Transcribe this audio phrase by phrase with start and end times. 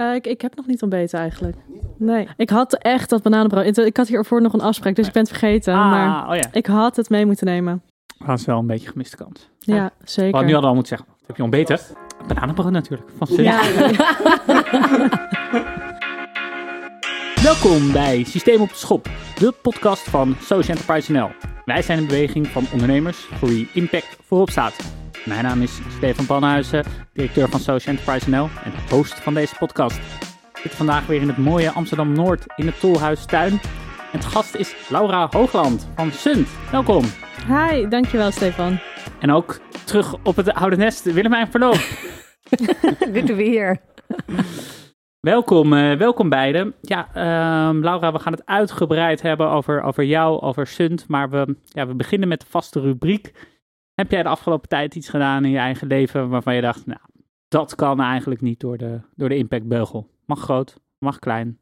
[0.00, 1.56] Eh, ik, ik heb nog niet ontbeten eigenlijk.
[1.96, 3.76] Nee, ik had echt dat bananenbrood.
[3.78, 5.74] Ik had hiervoor nog een afspraak, dus ik ben het vergeten.
[5.74, 6.48] Ah, maar oh ja.
[6.52, 7.82] ik had het mee moeten nemen.
[8.26, 9.48] Dat is wel een beetje gemiste kans.
[9.58, 10.32] Ja, Maar zeker.
[10.32, 11.78] nu hadden we al moeten zeggen, wat heb je ontbeten?
[12.26, 13.44] Bananenbrood natuurlijk, van.
[13.44, 13.60] Ja,
[17.42, 19.08] Welkom bij Systeem op de Schop,
[19.38, 21.30] de podcast van Social Enterprise NL.
[21.64, 24.99] Wij zijn een beweging van ondernemers voor wie impact voorop staat.
[25.24, 29.98] Mijn naam is Stefan Panhuizen, directeur van Social Enterprise NL en host van deze podcast.
[30.54, 33.52] Ik zit vandaag weer in het mooie Amsterdam-Noord in het Tolhuistuin.
[33.52, 36.48] En het gast is Laura Hoogland van Sunt.
[36.70, 37.04] Welkom.
[37.46, 38.78] Hi, dankjewel Stefan.
[39.18, 41.80] En ook terug op het oude nest, Willemijn Verloop.
[43.12, 43.80] Dit doen we hier.
[45.20, 46.74] Welkom, eh, welkom beiden.
[46.80, 51.08] Ja, ehm, Laura, we gaan het uitgebreid hebben over, over jou, over Sunt.
[51.08, 53.32] Maar we, ja, we beginnen met de vaste rubriek.
[54.00, 57.00] Heb jij de afgelopen tijd iets gedaan in je eigen leven waarvan je dacht, nou,
[57.48, 60.10] dat kan eigenlijk niet door de, door de impactbeugel?
[60.26, 61.58] Mag groot, mag klein.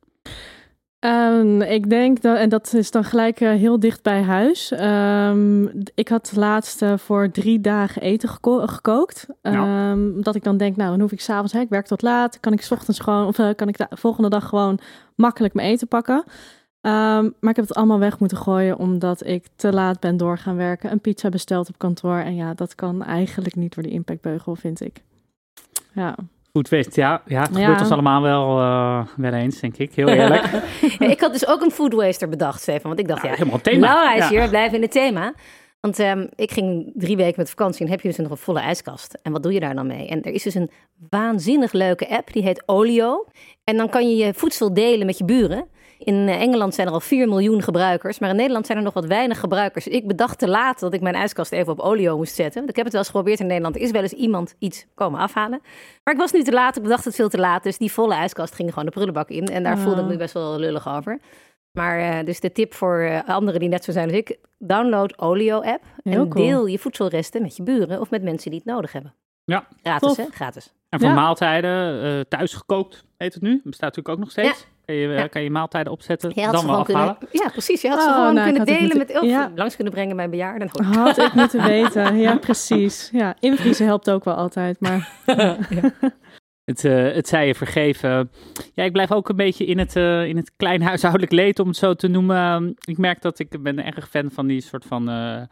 [0.98, 4.72] Ehm, ik denk dat, en dat is dan gelijk eh, heel dicht bij huis.
[4.72, 5.64] Ehm,
[5.94, 9.26] ik had laatst eh, voor drie dagen eten geko- gekookt.
[9.42, 9.90] Ja.
[9.90, 12.52] Ehm, dat ik dan denk, nou, dan hoef ik s'avonds, ik werk tot laat, kan
[12.52, 14.78] ik 's ochtends gewoon, of eh, kan ik de volgende dag gewoon
[15.14, 16.24] makkelijk mijn eten pakken.
[16.88, 20.38] Ehm, maar ik heb het allemaal weg moeten gooien omdat ik te laat ben door
[20.38, 20.92] gaan werken.
[20.92, 22.16] Een pizza besteld op kantoor.
[22.18, 25.02] En ja, dat kan eigenlijk niet door die impactbeugel, vind ik.
[25.92, 26.14] Ja.
[26.52, 27.60] Goed wist, ja, ja het Ja.
[27.60, 29.94] gebeurt ons allemaal wel, eh, wel eens, denk ik.
[29.94, 30.44] Heel eerlijk.
[30.98, 32.82] Ja, ik had dus ook een food waster bedacht, Stefan.
[32.88, 33.86] Want ik dacht, Ja, ja, helemaal thema.
[33.86, 34.28] Laura is Ja.
[34.28, 35.32] hier, we blijven in het thema.
[35.80, 38.60] Want ehm, ik ging drie weken met vakantie en heb je dus nog een volle
[38.60, 39.18] ijskast.
[39.22, 40.08] En wat doe je daar dan mee?
[40.08, 40.70] En er is dus een
[41.10, 43.24] waanzinnig leuke app, die heet Olio.
[43.64, 45.66] En dan kan je je voedsel delen met je buren.
[45.98, 48.94] In eh, Engeland zijn er al 4 miljoen gebruikers, maar in Nederland zijn er nog
[48.94, 49.86] wat weinig gebruikers.
[49.88, 52.62] Ik bedacht te laat dat ik mijn ijskast even op Olio moest zetten.
[52.68, 53.76] Ik heb het wel eens geprobeerd in Nederland.
[53.76, 55.60] Er is wel eens iemand iets komen afhalen.
[56.04, 57.62] Maar ik was nu te laat, ik bedacht het veel te laat.
[57.62, 59.44] Dus die volle ijskast ging gewoon de prullenbak in.
[59.46, 59.82] En daar Ah.
[59.82, 61.18] voelde ik me best wel lullig over.
[61.72, 65.18] Maar eh, dus de tip voor eh, anderen die net zo zijn als ik, download
[65.18, 66.46] Olio-app en cool.
[66.46, 69.14] deel je voedselresten met je buren of met mensen die het nodig hebben.
[69.48, 69.66] Ja.
[69.82, 70.16] Gratis, Tof.
[70.16, 70.24] hè?
[70.30, 70.72] Gratis.
[70.88, 71.14] En voor Ja.
[71.14, 73.60] maaltijden, eh thuis gekookt heet het nu.
[73.64, 74.66] Bestaat natuurlijk ook nog steeds.
[74.84, 75.26] Kan, je, eh, Ja.
[75.26, 77.28] kan je maaltijden opzetten, Je dan wel kunnen, afhalen.
[77.32, 77.82] ja, precies.
[77.82, 79.52] Je had ze Oh, gewoon nou, kunnen delen met, of ja.
[79.54, 80.68] langs kunnen brengen bij bejaarden.
[80.84, 82.16] Had ik moeten weten.
[82.18, 83.08] Ja, precies.
[83.12, 84.80] Ja, invriezen helpt ook wel altijd.
[84.80, 85.08] Maar
[86.64, 88.30] Het, eh, het zij je vergeven.
[88.74, 91.68] Ja, ik blijf ook een beetje in het, eh, in het klein huishoudelijk leed, om
[91.68, 92.74] het zo te noemen.
[92.84, 95.42] Ik merk dat ik ben erg fan van die soort van eh,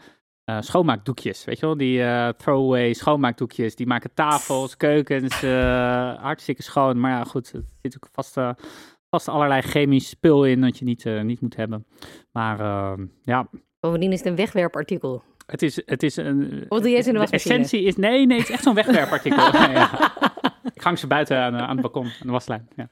[0.46, 1.44] eh, schoonmaakdoekjes.
[1.44, 3.76] Weet je wel, die eh, throwaway schoonmaakdoekjes.
[3.76, 7.00] Die maken tafels, keukens eh, hartstikke schoon.
[7.00, 8.34] Maar ja, goed, er zit ook vast,
[9.10, 11.86] vast allerlei chemisch spul in dat je niet, niet moet hebben.
[12.32, 13.48] Maar eh, ja,
[13.80, 15.22] Bovendien is het een wegwerpartikel.
[15.46, 16.66] het is, het is een...
[16.68, 17.96] Of doe je het in de essentie is...
[17.96, 19.52] Nee, nee, het is echt zo'n wegwerpartikel.
[19.52, 20.14] ja, ja.
[20.74, 22.68] Ik hang ze buiten aan, aan het balkon, aan de waslijn.
[22.76, 22.88] Ja.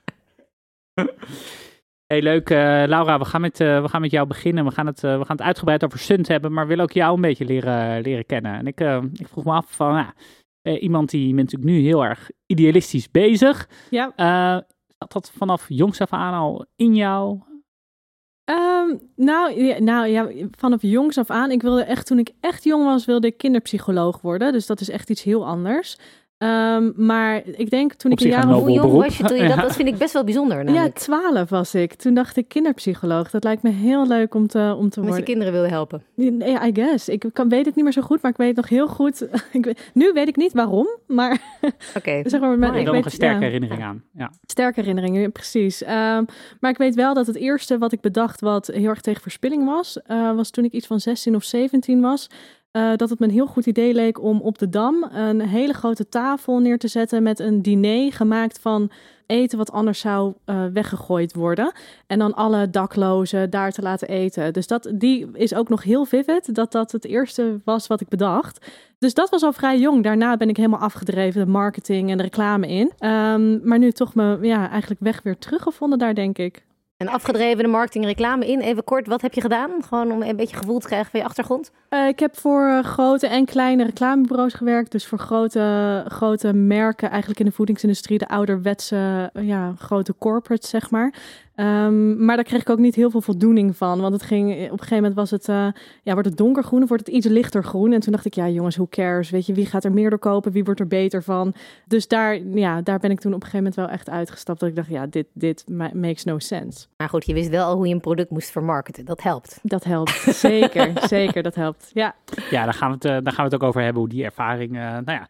[2.06, 2.50] Hey, leuk.
[2.50, 2.56] eh,
[2.86, 4.64] Laura, we gaan, met, eh, we gaan met jou beginnen.
[4.64, 7.14] We gaan, het, eh, we gaan het uitgebreid over Sunt hebben, maar willen ook jou
[7.14, 8.54] een beetje leren, leren kennen.
[8.54, 8.80] En ik,
[9.12, 10.12] ik vroeg me af van,
[10.62, 13.68] iemand die bent natuurlijk nu heel erg idealistisch bezig.
[13.90, 14.12] ja,
[14.98, 17.40] zat dat vanaf jongs af aan al in jou?
[18.44, 20.28] Ehm, nou, ja, nou ja,
[20.58, 21.50] vanaf jongs af aan.
[21.50, 24.52] Ik wilde echt, toen ik echt jong was, wilde ik kinderpsycholoog worden.
[24.52, 25.98] Dus dat is echt iets heel anders.
[26.44, 29.36] Ehm, maar ik denk toen Op ik een jaar of Hoe jong was je toen
[29.36, 29.56] je dat?
[29.56, 29.62] Ja.
[29.62, 31.94] Dat vind ik best wel bijzonder ja, twaalf was ik.
[31.94, 33.30] Toen dacht ik kinderpsycholoog.
[33.30, 36.02] Dat lijkt me heel leuk om te, om te Omdat je kinderen wilde helpen.
[36.14, 37.08] Nee, I guess.
[37.08, 39.26] Ik kan, weet het niet meer zo goed, maar ik weet nog heel goed.
[39.52, 41.40] ik weet, nu weet ik niet waarom, maar
[41.98, 42.22] Oké.
[42.24, 42.58] zeg maar.
[42.58, 43.44] Met- Ik heb nog een sterke ja.
[43.44, 44.02] herinnering aan.
[44.12, 44.30] Ja.
[44.46, 45.82] Sterke herinneringen, precies.
[45.82, 46.24] Ehm,
[46.60, 49.64] maar ik weet wel dat het eerste wat ik bedacht wat heel erg tegen verspilling
[49.64, 52.28] was, eh, was toen ik iets van 16 of 17 was.
[52.74, 55.72] Eh, dat het me een heel goed idee leek om op de Dam een hele
[55.72, 58.90] grote tafel neer te zetten met een diner gemaakt van
[59.26, 61.72] eten wat anders zou eh, weggegooid worden.
[62.06, 64.52] En dan alle daklozen daar te laten eten.
[64.52, 68.08] Dus dat, die is ook nog heel vivid, dat dat het eerste was wat ik
[68.08, 68.66] bedacht.
[68.98, 70.02] Dus dat was al vrij jong.
[70.02, 72.92] Daarna ben ik helemaal afgedreven de marketing en de reclame in.
[72.98, 76.64] Ehm, maar nu toch me ja, eigenlijk weg weer teruggevonden daar, denk ik.
[76.96, 78.60] En afgedreven marketing reclame in.
[78.60, 79.70] Even kort, wat heb je gedaan?
[79.88, 81.70] Gewoon om een beetje gevoel te krijgen van je achtergrond.
[81.88, 84.92] Eh, ik heb voor eh, grote en kleine reclamebureaus gewerkt.
[84.92, 90.70] Dus voor grote, grote merken, eigenlijk in de voedingsindustrie, de ouderwetse, eh, ja, grote corporates,
[90.70, 91.14] zeg maar.
[91.54, 94.00] Ehm, maar daar kreeg ik ook niet heel veel voldoening van.
[94.00, 95.68] Want het ging, op een gegeven moment was het, eh,
[96.02, 97.92] ja, wordt het donkergroen of wordt het iets lichter groen?
[97.92, 99.30] En toen dacht ik, ja jongens, who cares?
[99.30, 100.52] Weet je, wie gaat er meer door kopen?
[100.52, 101.54] Wie wordt er beter van?
[101.86, 104.60] Dus daar, ja, daar ben ik toen op een gegeven moment wel echt uitgestapt.
[104.60, 106.86] Dat ik dacht, ja, dit, dit ma- makes no sense.
[106.96, 109.04] Maar goed, je wist wel al hoe je een product moest vermarkten.
[109.04, 109.58] Dat helpt.
[109.62, 111.90] Dat helpt, zeker, zeker, dat helpt.
[111.92, 112.14] Ja.
[112.50, 114.24] Ja, daar gaan, we het, eh, daar gaan we het ook over hebben, hoe die
[114.24, 115.28] ervaring, eh, nou ja,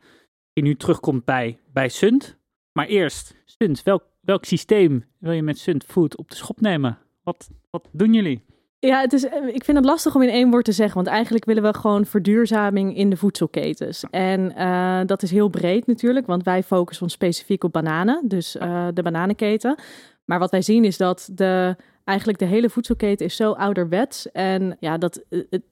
[0.52, 2.36] die nu terugkomt bij, bij Sunt.
[2.72, 6.98] Maar eerst, Sunt, welk welk systeem wil je met Sunt Food op de schop nemen?
[7.22, 8.44] Wat, wat doen jullie?
[8.78, 10.94] Ja, het is, ik vind het lastig om in één woord te zeggen.
[10.94, 14.04] Want eigenlijk willen we gewoon verduurzaming in de voedselketens.
[14.10, 16.26] En uh, dat is heel breed natuurlijk.
[16.26, 18.22] Want wij focussen ons specifiek op bananen.
[18.28, 19.78] Dus uh, de bananenketen.
[20.24, 24.30] Maar wat wij zien is dat de, eigenlijk de hele voedselketen is zo ouderwets.
[24.32, 25.62] En ja, dat het,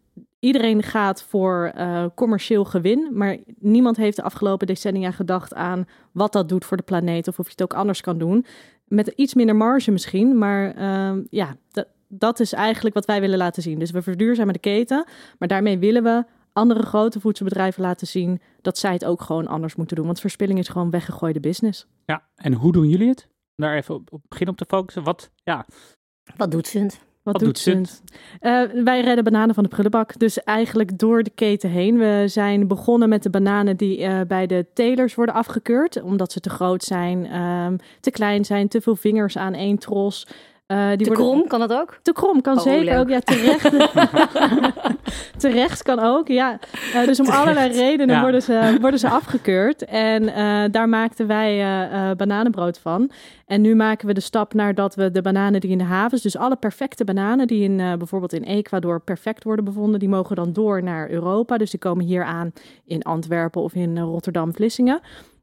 [0.42, 3.08] iedereen gaat voor uh, commercieel gewin.
[3.12, 7.28] Maar niemand heeft de afgelopen decennia gedacht aan wat dat doet voor de planeet.
[7.28, 8.46] Of of je het ook anders kan doen.
[8.84, 10.38] Met iets minder marge misschien.
[10.38, 10.80] Maar
[11.30, 13.78] ja, dat dat is eigenlijk wat wij willen laten zien.
[13.78, 15.04] Dus we verduurzamen de keten,
[15.38, 19.74] maar daarmee willen we andere grote voedselbedrijven laten zien dat zij het ook gewoon anders
[19.74, 20.06] moeten doen.
[20.06, 21.86] Want verspilling is gewoon weggegooide business.
[22.04, 23.28] Ja, en hoe doen jullie het?
[23.56, 25.02] Daar even op, op begin op te focussen.
[25.02, 25.66] Wat, ja.
[26.36, 27.00] Wat doet Sunt?
[27.22, 28.02] Wat, doet Sunt?
[28.40, 30.19] Uh, wij redden bananen van de prullenbak.
[30.19, 31.98] Dus eigenlijk door de keten heen.
[31.98, 36.02] We zijn begonnen met de bananen die uh, bij de telers worden afgekeurd.
[36.02, 40.26] Omdat ze te groot zijn, um, te klein zijn, te veel vingers aan één tros.
[40.72, 41.24] Uh, die te worden...
[41.24, 41.98] krom, kan dat ook?
[42.02, 43.08] Te krom kan oh, zeker ook.
[43.08, 43.70] Ja, terecht.
[45.42, 46.58] terecht kan ook, ja.
[46.94, 48.20] Uh, dus om allerlei redenen ja.
[48.22, 49.84] worden, ze, worden ze afgekeurd.
[49.84, 51.50] En uh, daar maakten wij
[52.16, 53.10] bananenbrood van.
[53.46, 56.22] En nu maken we de stap naar dat we de bananen die in de havens...
[56.22, 60.00] dus alle perfecte bananen die in, bijvoorbeeld in Ecuador perfect worden bevonden...
[60.00, 61.58] die mogen dan door naar Europa.
[61.58, 62.52] Dus die komen hier aan
[62.84, 65.00] in Antwerpen of in Rotterdam-Vlissingen.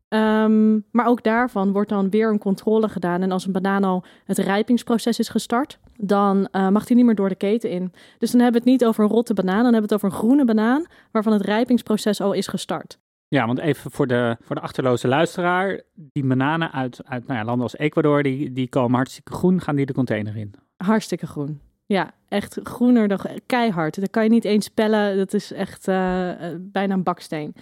[0.10, 3.22] Um, maar ook daarvan wordt dan weer een controle gedaan.
[3.22, 7.16] En als een banaan al het rijpingsproces is gestart, dan uh, mag die niet meer
[7.16, 7.94] door de keten in.
[8.18, 10.08] Dus dan hebben we het niet over een rotte banaan, dan hebben we het over
[10.08, 13.00] een groene banaan, waarvan het rijpingsproces al is gestart.
[13.28, 15.82] Ja, want even voor de, voor de achterloze luisteraar.
[15.94, 19.76] Die bananen uit, uit nou ja, landen als Ecuador, die, die komen hartstikke groen, gaan
[19.76, 20.54] die de container in?
[20.78, 21.60] Hartstikke groen.
[21.86, 24.00] Ja, echt groener dan keihard.
[24.00, 25.18] Dat kan je niet eens spellen.
[25.18, 25.96] Dat is echt uh,
[26.60, 27.56] bijna een baksteen.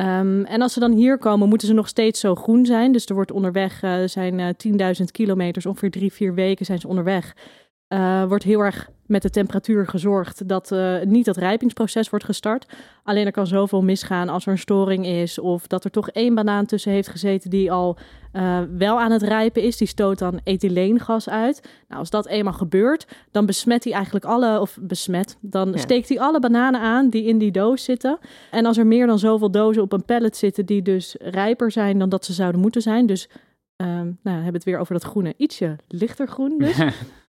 [0.00, 2.92] Um, en als ze dan hier komen, moeten ze nog steeds zo groen zijn.
[2.92, 6.88] Dus er wordt onderweg, uh, zijn uh, 10.000 kilometers, ongeveer drie, vier weken zijn ze
[6.88, 7.34] onderweg.
[7.92, 12.66] Uh, wordt heel erg met de temperatuur gezorgd dat uh, niet dat rijpingsproces wordt gestart.
[13.04, 16.34] Alleen er kan zoveel misgaan als er een storing is of dat er toch één
[16.34, 17.96] banaan tussen heeft gezeten die al
[18.32, 19.76] uh, wel aan het rijpen is.
[19.76, 21.60] Die stoot dan ethyleengas uit.
[21.88, 25.76] Nou, als dat eenmaal gebeurt, dan besmet hij eigenlijk alle, of besmet, dan ja.
[25.76, 28.18] steekt hij alle bananen aan die in die doos zitten.
[28.50, 31.98] En als er meer dan zoveel dozen op een pallet zitten die dus rijper zijn
[31.98, 33.28] dan dat ze zouden moeten zijn, dus
[33.76, 36.78] um, nou, we hebben het weer over dat groene, ietsje lichter groen dus.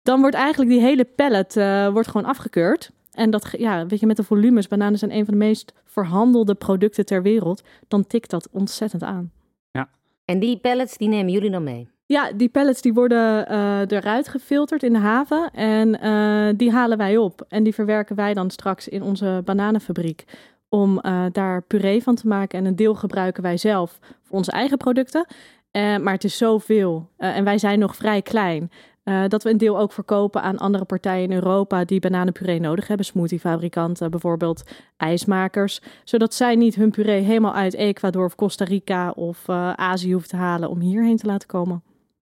[0.07, 2.91] dan wordt eigenlijk die hele pallet uh, wordt gewoon afgekeurd.
[3.11, 6.55] En dat, ja, weet je, met de volumes, bananen zijn een van de meest verhandelde
[6.55, 9.31] producten ter wereld, dan tikt dat ontzettend aan.
[9.71, 9.89] Ja.
[10.25, 11.89] En die pallets, die nemen jullie dan mee?
[12.05, 16.97] Ja, die pallets die worden uh, eruit gefilterd in de haven en uh, die halen
[16.97, 17.45] wij op.
[17.49, 20.23] En die verwerken wij dan straks in onze bananenfabriek
[20.69, 22.59] om uh, daar puree van te maken.
[22.59, 25.25] En een deel gebruiken wij zelf voor onze eigen producten.
[25.71, 28.71] maar het is zoveel en wij zijn nog vrij klein.
[29.07, 32.87] Uh, dat we een deel ook verkopen aan andere partijen in Europa die bananenpuree nodig
[32.87, 33.05] hebben.
[33.05, 34.63] Smoothiefabrikanten, bijvoorbeeld
[34.97, 35.81] ijsmakers.
[36.03, 40.29] Zodat zij niet hun puree helemaal uit Ecuador of Costa Rica of uh, Azië hoeven
[40.29, 41.83] te halen om hierheen te laten komen.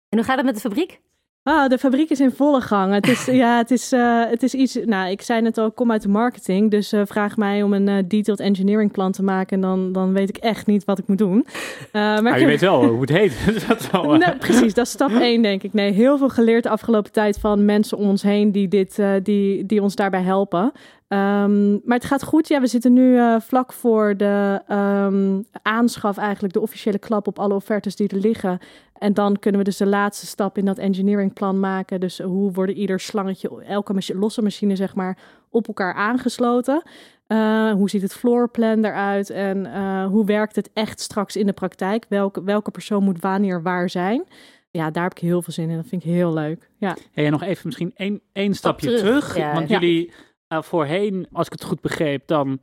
[0.09, 1.01] En hoe gaat het met de fabriek?
[1.43, 2.93] Ah, de fabriek is in volle gang.
[2.93, 4.79] Het is, ja, het is, uh, het is iets.
[4.85, 6.71] Nou, ik zei net al, ik kom uit de marketing.
[6.71, 9.57] Dus uh, vraag mij om een uh, detailed engineering plan te maken.
[9.57, 11.47] En dan, dan weet ik echt niet wat ik moet doen.
[11.93, 13.37] maar nou, je weet wel hoe het heet.
[13.69, 15.73] dat wel, precies, dat is stap één, denk ik.
[15.73, 19.67] Nee, heel veel geleerd de afgelopen tijd van mensen om ons heen die, dit, die,
[19.67, 20.73] die ons daarbij helpen.
[21.13, 22.49] Um, maar het gaat goed.
[22.49, 27.39] Ja, we zitten nu uh, vlak voor de um, aanschaf, eigenlijk de officiële klap op
[27.39, 28.59] alle offertes die er liggen.
[28.99, 32.01] En dan kunnen we dus de laatste stap in dat engineeringplan maken.
[32.01, 36.83] Dus hoe worden ieder slangetje, elke losse machine zeg maar, op elkaar aangesloten.
[37.29, 41.53] Uh, hoe ziet het floorplan eruit en uh, hoe werkt het echt straks in de
[41.53, 42.07] praktijk?
[42.09, 44.25] Welke, welke persoon moet wanneer waar zijn?
[44.71, 45.77] Ja, daar heb ik heel veel zin in.
[45.77, 46.71] Dat vind ik heel leuk.
[46.77, 46.97] Ja.
[47.13, 49.01] Hey, en nog even misschien één, één stapje terug.
[49.01, 49.53] terug ja.
[49.53, 50.13] Want jullie
[50.53, 52.61] uh, voorheen, als ik het goed begreep, dan,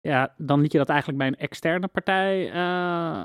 [0.00, 2.54] ja, dan liet je dat eigenlijk bij een externe partij, uh,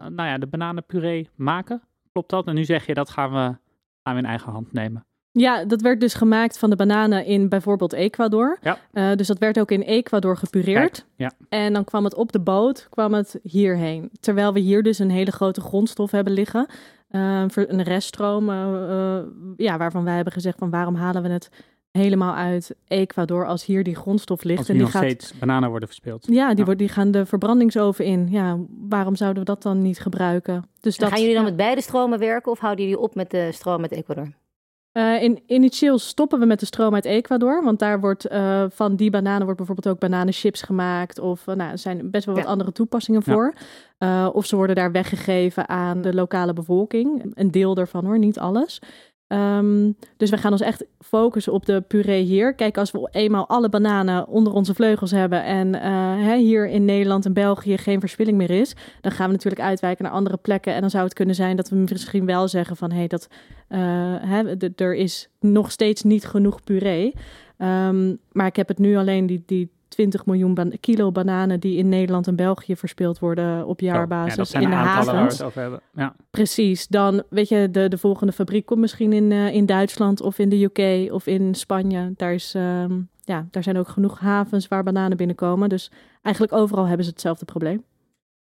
[0.07, 1.81] nou ja, de bananenpuree maken.
[2.11, 2.47] Klopt dat?
[2.47, 3.57] En nu zeg je dat gaan we,
[4.03, 5.05] gaan we in eigen hand nemen.
[5.31, 8.57] Ja, dat werd dus gemaakt van de bananen in bijvoorbeeld Ecuador.
[8.61, 8.77] Ja.
[8.93, 11.05] Uh, dus dat werd ook in Ecuador gepureerd.
[11.15, 11.31] ja.
[11.49, 14.09] En dan kwam het op de boot, kwam het hierheen.
[14.19, 16.67] Terwijl we hier dus een hele grote grondstof hebben liggen.
[17.11, 19.19] Uh, een reststroom, uh,
[19.57, 21.49] ja, waarvan wij hebben gezegd van waarom halen we het
[21.97, 24.59] helemaal uit Ecuador als hier die grondstof ligt.
[24.59, 25.03] Als en die nog gaat...
[25.03, 26.27] steeds bananen worden verspeeld.
[26.29, 26.73] Ja, die, ja.
[26.73, 28.27] die gaan de verbrandingsoven in.
[28.29, 28.57] Ja,
[28.89, 30.69] waarom zouden we dat dan niet gebruiken?
[30.79, 31.49] Dus dat, gaan jullie dan ja.
[31.49, 34.33] met beide stromen werken of houden jullie op met de stroom met Ecuador?
[34.93, 38.95] Uh, in, initieel stoppen we met de stroom uit Ecuador, want daar wordt uh, van
[38.95, 42.43] die bananen wordt bijvoorbeeld ook bananenchips gemaakt of uh, nou, er zijn best wel wat
[42.43, 42.49] ja.
[42.49, 43.53] andere toepassingen voor.
[43.97, 44.29] Ja.
[44.29, 48.81] of ze worden daar weggegeven aan de lokale bevolking, een deel daarvan hoor, niet alles.
[49.29, 52.53] Um, dus we gaan ons echt focussen op de puree hier.
[52.53, 55.73] Kijk, als we eenmaal alle bananen onder onze vleugels hebben en
[56.23, 60.03] hè, hier in Nederland en België geen verspilling meer is, dan gaan we natuurlijk uitwijken
[60.03, 60.73] naar andere plekken.
[60.73, 63.27] En dan zou het kunnen zijn dat we misschien wel zeggen van hé, hey, dat
[64.27, 67.13] hè, er is nog steeds niet genoeg puree.
[67.57, 71.77] Um, maar ik heb het nu alleen die, die 20 miljoen ban kilo bananen die
[71.77, 75.43] in Nederland en België verspeeld worden op jaarbasis ja, in de havens.
[75.93, 76.15] Ja.
[76.31, 76.87] Precies.
[76.87, 80.49] Dan weet je, de, de volgende fabriek komt misschien in, uh, in Duitsland of in
[80.49, 82.13] de UK of in Spanje.
[82.15, 85.69] Daar, is, um, ja, daar zijn ook genoeg havens waar bananen binnenkomen.
[85.69, 85.91] Dus
[86.21, 87.83] eigenlijk overal hebben ze hetzelfde probleem.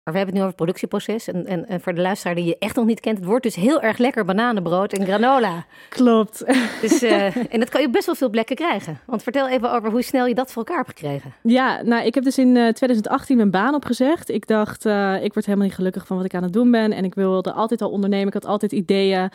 [0.04, 1.28] Maar we hebben het nu over het productieproces.
[1.28, 3.56] En, en, en, voor de luisteraar die je echt nog niet kent, het wordt dus
[3.56, 5.66] heel erg lekker bananenbrood en granola.
[5.90, 6.44] Klopt.
[6.82, 9.00] Dus, uh, en dat kan je best wel veel plekken krijgen.
[9.06, 11.34] Want vertel even over hoe snel je dat voor elkaar hebt gekregen.
[11.42, 14.30] Ja, nou, ik heb dus in uh, 2018 mijn baan opgezegd.
[14.30, 16.92] Ik dacht, uh, ik word helemaal niet gelukkig van wat ik aan het doen ben.
[16.92, 18.28] En ik wilde altijd al ondernemen.
[18.28, 19.32] Ik had altijd ideeën.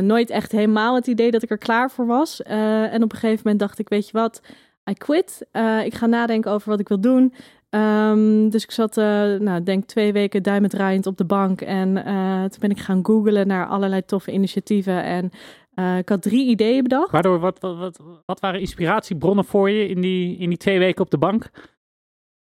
[0.00, 2.42] Nooit echt helemaal het idee dat ik er klaar voor was.
[2.42, 4.40] en op een gegeven moment dacht ik, weet je wat,
[4.90, 5.46] I quit.
[5.84, 7.34] ik ga nadenken over wat ik wil doen.
[7.74, 9.04] Um, dus ik zat, uh,
[9.34, 11.60] nou, denk twee weken duimen draaiend op de bank.
[11.60, 15.02] En uh, toen ben ik gaan googlen naar allerlei toffe initiatieven.
[15.04, 15.30] En
[15.74, 17.10] uh, ik had drie ideeën bedacht.
[17.10, 21.04] Waardoor, wat, wat, wat, wat, waren inspiratiebronnen voor je in die, in die twee weken
[21.04, 21.50] op de bank?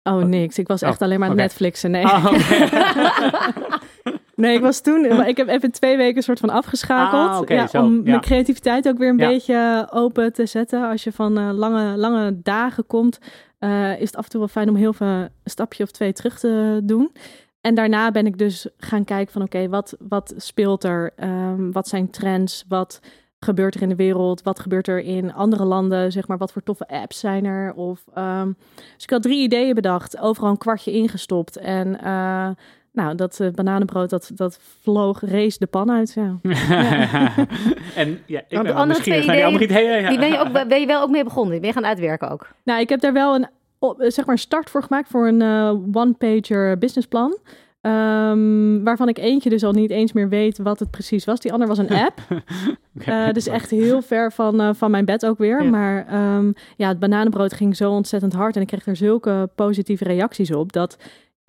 [0.04, 0.58] Oh, niks.
[0.58, 1.42] Ik was echt oh, alleen maar okay.
[1.42, 1.92] Netflixen.
[1.92, 2.04] Nee.
[2.04, 3.52] Oh, okay.
[4.36, 5.06] nee, ik was toen...
[5.28, 7.30] Ik heb even twee weken een soort van afgeschakeld.
[7.30, 7.84] Ah, okay, ja, zo.
[7.84, 8.02] om ja.
[8.04, 9.28] mijn creativiteit ook weer een ja.
[9.28, 10.90] beetje open te zetten.
[10.90, 13.20] Als je van lange, lange dagen komt...
[13.64, 16.14] Uh, is het af en toe wel fijn om heel veel een stapje of twee
[16.14, 17.12] terug te doen.
[17.62, 21.14] En daarna ben ik dus gaan kijken van oké, wat, wat speelt er?
[21.24, 22.66] Um, wat zijn trends?
[22.68, 23.00] Wat
[23.40, 24.42] gebeurt er in de wereld?
[24.42, 26.12] Wat gebeurt er in andere landen?
[26.12, 27.74] Zeg maar, wat voor toffe apps zijn er?
[27.74, 28.58] Of, um,
[28.96, 31.58] dus ik had drie ideeën bedacht, overal een kwartje ingestopt.
[31.58, 32.50] En uh,
[32.92, 36.14] nou, dat uh, bananenbrood, dat, dat vloog, race de pan uit.
[36.14, 36.40] Ja.
[36.52, 37.34] ja.
[37.96, 40.02] en ja, ik Want ben de andere twee naar die andere ideeën.
[40.02, 40.10] Ja.
[40.10, 41.60] Die ben je, ook, ben je wel ook mee begonnen?
[41.60, 42.50] Ben je gaan uitwerken ook?
[42.64, 43.48] Nou, ik heb daar wel een,
[44.12, 47.38] zeg maar, start voor gemaakt voor een uh, one-pager businessplan.
[47.82, 51.40] Um, waarvan ik eentje dus al niet eens meer weet wat het precies was.
[51.40, 52.20] Die ander was een app.
[53.00, 53.28] okay.
[53.28, 55.64] uh, dus echt heel ver van, uh, van mijn bed ook weer.
[55.64, 55.70] Ja.
[55.70, 58.56] Maar um, ja, het bananenbrood ging zo ontzettend hard.
[58.56, 60.74] En ik kreeg er zulke positieve reacties op.
[60.74, 60.98] Dat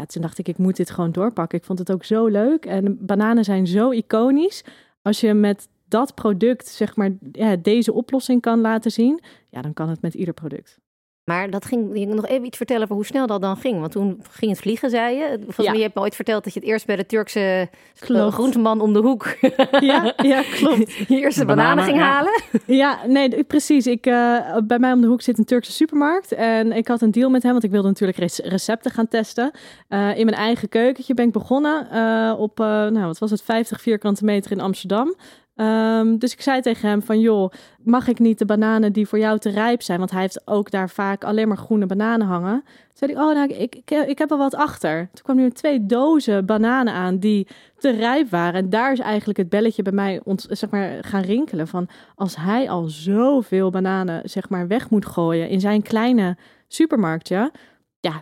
[0.02, 1.58] ja, toen dacht ik, ik moet dit gewoon doorpakken.
[1.58, 2.64] Ik vond het ook zo leuk.
[2.64, 4.64] En bananen zijn zo iconisch.
[5.02, 9.72] Als je met dat product, zeg maar, ja, deze oplossing kan laten zien, ja, dan
[9.72, 10.78] kan het met ieder product.
[11.24, 13.80] Maar dat ging, je nog even iets vertellen over hoe snel dat dan ging.
[13.80, 15.28] Want toen ging het vliegen, zei je.
[15.38, 15.64] Volgens ja.
[15.64, 18.34] mij, je hebt me ooit verteld dat je het eerst bij de Turkse klopt.
[18.34, 19.26] groenteman om de hoek...
[19.80, 20.92] Ja, ja klopt.
[20.92, 22.04] je eerste bananen, bananen ging ja.
[22.04, 22.42] halen.
[22.82, 23.86] Ja, nee, precies.
[23.86, 26.32] Ik, uh, bij mij om de hoek zit een Turkse supermarkt.
[26.32, 29.50] En ik had een deal met hem, want ik wilde natuurlijk recepten gaan testen.
[29.88, 33.80] Uh, in mijn eigen keukentje ben ik begonnen uh, op, nou, wat was het, 50
[33.80, 35.14] vierkante meter in Amsterdam.
[35.56, 39.18] Um, dus ik zei tegen hem van, joh, mag ik niet de bananen die voor
[39.18, 39.98] jou te rijp zijn?
[39.98, 42.62] Want hij heeft ook daar vaak alleen maar groene bananen hangen.
[42.64, 45.08] Toen zei hij, oh, nou, ik, ik, ik heb er wat achter.
[45.12, 47.46] Toen kwam nu twee dozen bananen aan die
[47.78, 48.54] te rijp waren.
[48.54, 51.88] En daar is eigenlijk het belletje bij mij ont, zeg maar, gaan rinkelen van...
[52.14, 56.36] als hij al zoveel bananen zeg maar, weg moet gooien in zijn kleine
[56.68, 57.50] supermarktje ja,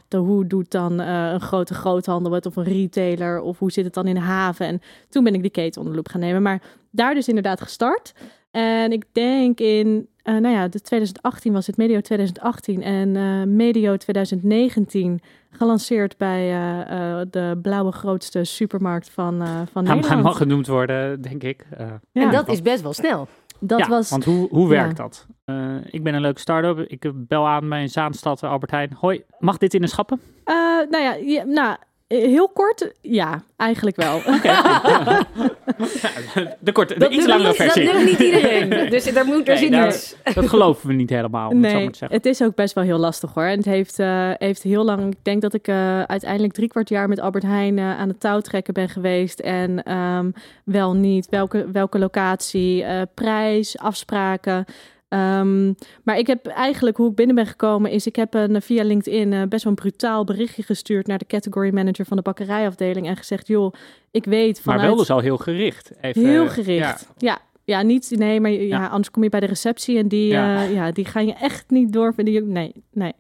[0.09, 3.85] de, hoe doet dan uh, een grote groothandel het of een retailer of hoe zit
[3.85, 4.67] het dan in de haven?
[4.67, 6.43] En toen ben ik die keten onder de loep gaan nemen.
[6.43, 8.15] Maar daar dus inderdaad gestart.
[8.51, 13.43] En ik denk in, uh, nou ja, de 2018 was het, medio 2018 en uh,
[13.45, 15.21] medio 2019
[15.51, 16.49] gelanceerd bij
[17.31, 20.09] de blauwe grootste supermarkt van, van ja, Nederland.
[20.09, 21.67] Hij mag genoemd worden, denk ik.
[21.79, 23.29] ja, en dat is best wel snel.
[23.61, 25.03] Dat ja, was, want hoe, hoe werkt ja.
[25.03, 25.27] dat?
[25.47, 26.79] Uh, ik ben een leuke start-up.
[26.79, 28.93] Ik bel aan mijn Zaanstad Albert Heijn.
[28.93, 30.21] Hoi, mag dit in de schappen?
[30.45, 30.55] Uh,
[30.91, 31.77] nou ja, ja, nou,
[32.19, 34.17] heel kort, ja, eigenlijk wel.
[34.17, 34.41] Okay.
[36.03, 37.85] ja, de korte, de dat iets langere versie.
[37.85, 38.69] Dat doet niet iedereen.
[38.91, 39.91] Dus daar moet er nee, nee,
[40.35, 41.51] dat, geloven we niet helemaal.
[41.51, 42.17] Om nee, het, zo te zeggen.
[42.17, 43.45] het is ook best wel heel lastig hoor.
[43.45, 46.89] En het heeft, uh, heeft heel lang, ik denk dat ik uh, uiteindelijk drie kwart
[46.89, 49.39] jaar met Albert Heijn uh, aan het touw trekken ben geweest.
[49.39, 50.33] En um,
[50.65, 54.65] wel niet, welke, welke locatie, prijs, afspraken.
[55.15, 55.75] Um,
[56.05, 59.33] maar ik heb eigenlijk, hoe ik binnen ben gekomen, is ik heb een, via LinkedIn
[59.33, 63.17] uh, best wel een brutaal berichtje gestuurd naar de category manager van de bakkerijafdeling en
[63.17, 63.73] gezegd, joh,
[64.11, 64.81] ik weet vanuit...
[64.81, 65.93] Maar wel dus al heel gericht.
[66.01, 67.29] Even, heel gericht, ja.
[67.31, 67.39] ja.
[67.65, 70.65] Ja, niet, nee, maar ja, ja, anders kom je bij de receptie en die, Ja.
[70.65, 72.53] uh, ja, die gaan je echt niet doorvinden.
[72.53, 73.13] Nee, nee.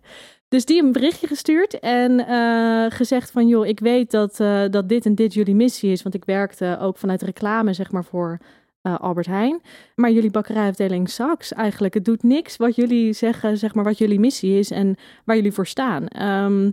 [0.48, 4.88] Dus die een berichtje gestuurd en uh, gezegd van, joh, ik weet dat, uh, dat
[4.88, 6.02] dit en dit jullie missie is.
[6.02, 8.38] Want ik werkte ook vanuit reclame, zeg maar, voor
[8.82, 9.60] eh, Albert Heijn.
[9.94, 11.94] Maar jullie bakkerijafdeling Saks eigenlijk.
[11.94, 15.52] Het doet niks wat jullie zeggen, zeg maar, wat jullie missie is en waar jullie
[15.52, 16.08] voor staan.
[16.08, 16.70] Ehm,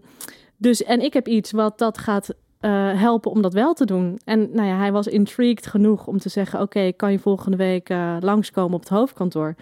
[0.58, 2.30] dus, en ik heb iets wat dat gaat
[2.62, 4.20] uh, helpen om dat wel te doen.
[4.26, 7.90] En nou ja, hij was intrigued genoeg om te zeggen: Oké, kan je volgende week
[7.90, 9.56] uh, langskomen op het hoofdkantoor?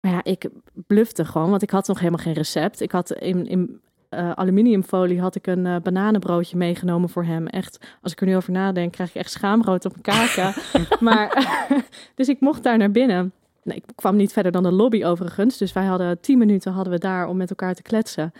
[0.00, 2.80] Maar ja, ik blufte gewoon, want ik had nog helemaal geen recept.
[2.80, 7.46] Ik had in, in uh, aluminiumfolie had ik een uh, bananenbroodje meegenomen voor hem.
[7.46, 10.62] Echt, als ik er nu over nadenk, krijg ik echt schaamrood op mijn kaken.
[11.06, 11.48] maar,
[12.14, 13.32] dus ik mocht daar naar binnen.
[13.62, 15.58] Nee, ik kwam niet verder dan de lobby overigens.
[15.58, 18.32] Dus wij hadden tien minuten hadden we daar om met elkaar te kletsen.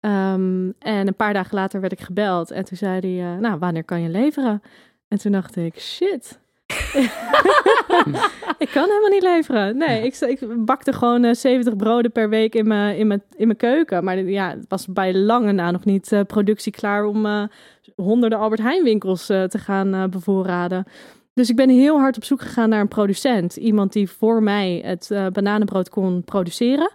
[0.00, 2.50] Um, en een paar dagen later werd ik gebeld.
[2.50, 4.62] En toen zei hij, uh, nou, wanneer kan je leveren?
[5.08, 6.38] En toen dacht ik, shit.
[8.64, 9.76] ik kan helemaal niet leveren.
[9.76, 13.46] Nee, ik, ik bakte gewoon uh, 70 broden per week in mijn, in mijn, in
[13.46, 14.04] mijn keuken.
[14.04, 17.42] Maar ja, het was bij lange na nog niet uh, productie klaar om uh,
[17.96, 20.84] honderden Albert Heijn winkels te gaan bevoorraden.
[21.34, 23.56] Dus ik ben heel hard op zoek gegaan naar een producent.
[23.56, 26.90] Iemand die voor mij het bananenbrood kon produceren.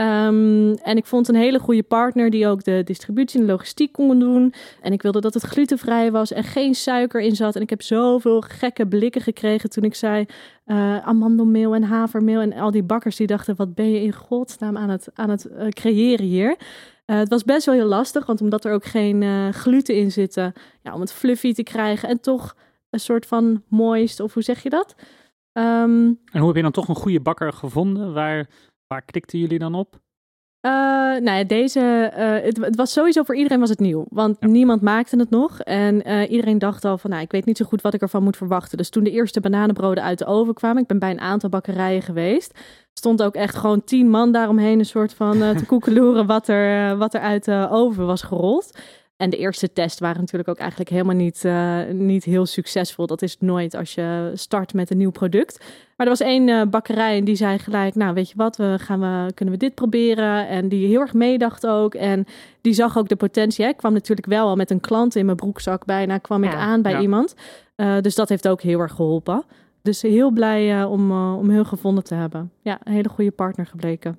[0.00, 3.92] Um, en ik vond een hele goede partner die ook de distributie en de logistiek
[3.92, 4.54] kon doen.
[4.80, 7.56] En ik wilde dat het glutenvrij was en geen suiker in zat.
[7.56, 10.26] En ik heb zoveel gekke blikken gekregen toen ik zei
[10.66, 12.40] uh, amandelmeel en havermeel.
[12.40, 15.46] En al die bakkers die dachten, wat ben je in godsnaam aan het, aan het
[15.46, 16.56] uh, creëren hier?
[17.06, 20.52] Uh, het was best wel heel lastig, want omdat er ook geen gluten in zitten,
[20.82, 22.56] ja, om het fluffy te krijgen en toch
[22.90, 24.94] een soort van moist, of hoe zeg je dat?
[25.52, 28.48] Um, en hoe heb je dan toch een goede bakker gevonden waar
[28.88, 30.00] Waar klikten jullie dan op?
[30.66, 30.72] Uh,
[31.22, 34.46] nou ja, deze, uh, het, het, was sowieso voor iedereen was het nieuw, want ja.
[34.46, 35.60] niemand maakte het nog.
[35.60, 38.22] En uh, iedereen dacht al van, nou, ik weet niet zo goed wat ik ervan
[38.22, 38.78] moet verwachten.
[38.78, 42.02] Dus toen de eerste bananenbroden uit de oven kwamen, ik ben bij een aantal bakkerijen
[42.02, 42.58] geweest,
[42.92, 47.14] stond ook echt gewoon tien man daaromheen een soort van te koekeloeren wat er, wat
[47.14, 48.78] er uit de oven was gerold.
[49.18, 53.06] En de eerste test waren natuurlijk ook eigenlijk helemaal niet, uh, niet heel succesvol.
[53.06, 55.58] Dat is nooit als je start met een nieuw product.
[55.96, 58.74] Maar er was één uh, bakkerij en die zei gelijk, nou weet je wat, we
[58.78, 60.48] gaan we, kunnen we dit proberen?
[60.48, 61.94] En die heel erg meedacht ook.
[61.94, 62.26] En
[62.60, 63.64] die zag ook de potentie.
[63.64, 63.70] Hè?
[63.70, 66.56] Ik kwam natuurlijk wel al met een klant in mijn broekzak bijna, kwam ja, ik
[66.56, 67.00] aan bij ja.
[67.00, 67.34] iemand.
[67.76, 69.44] Uh, dus dat heeft ook heel erg geholpen.
[69.82, 72.52] Dus heel blij om, om heel gevonden te hebben.
[72.62, 74.18] Ja, een hele goede partner gebleken.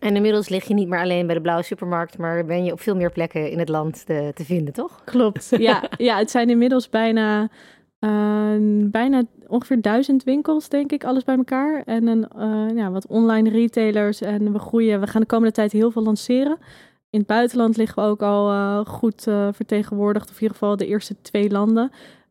[0.00, 2.80] En inmiddels lig je niet meer alleen bij de blauwe supermarkt, maar ben je op
[2.80, 5.04] veel meer plekken in het land te, te vinden, toch?
[5.04, 5.50] Klopt.
[5.58, 7.48] Ja, ja, het zijn inmiddels bijna,
[8.00, 8.54] uh,
[8.90, 11.82] bijna ongeveer duizend winkels, denk ik, alles bij elkaar.
[11.84, 14.20] En een, uh, ja, wat online retailers.
[14.20, 15.00] En we groeien.
[15.00, 16.58] We gaan de komende tijd heel veel lanceren.
[17.10, 20.86] In het buitenland liggen we ook al uh, goed vertegenwoordigd, of in ieder geval de
[20.86, 21.90] eerste twee landen.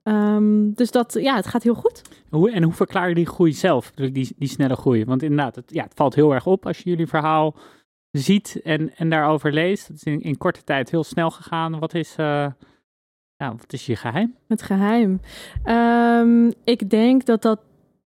[0.09, 2.01] Um, dus dat, ja, het gaat heel goed.
[2.29, 5.05] Hoe, en hoe verklaar je die groei zelf, die, die snelle groei?
[5.05, 7.55] Want inderdaad, het, ja, het valt heel erg op als je jullie verhaal
[8.11, 9.87] ziet en, en daarover leest.
[9.87, 11.79] Het is in, in korte tijd heel snel gegaan.
[11.79, 12.25] Wat is, uh,
[13.35, 14.35] ja, wat is je geheim?
[14.47, 15.21] Het geheim?
[15.65, 17.59] Um, ik denk dat dat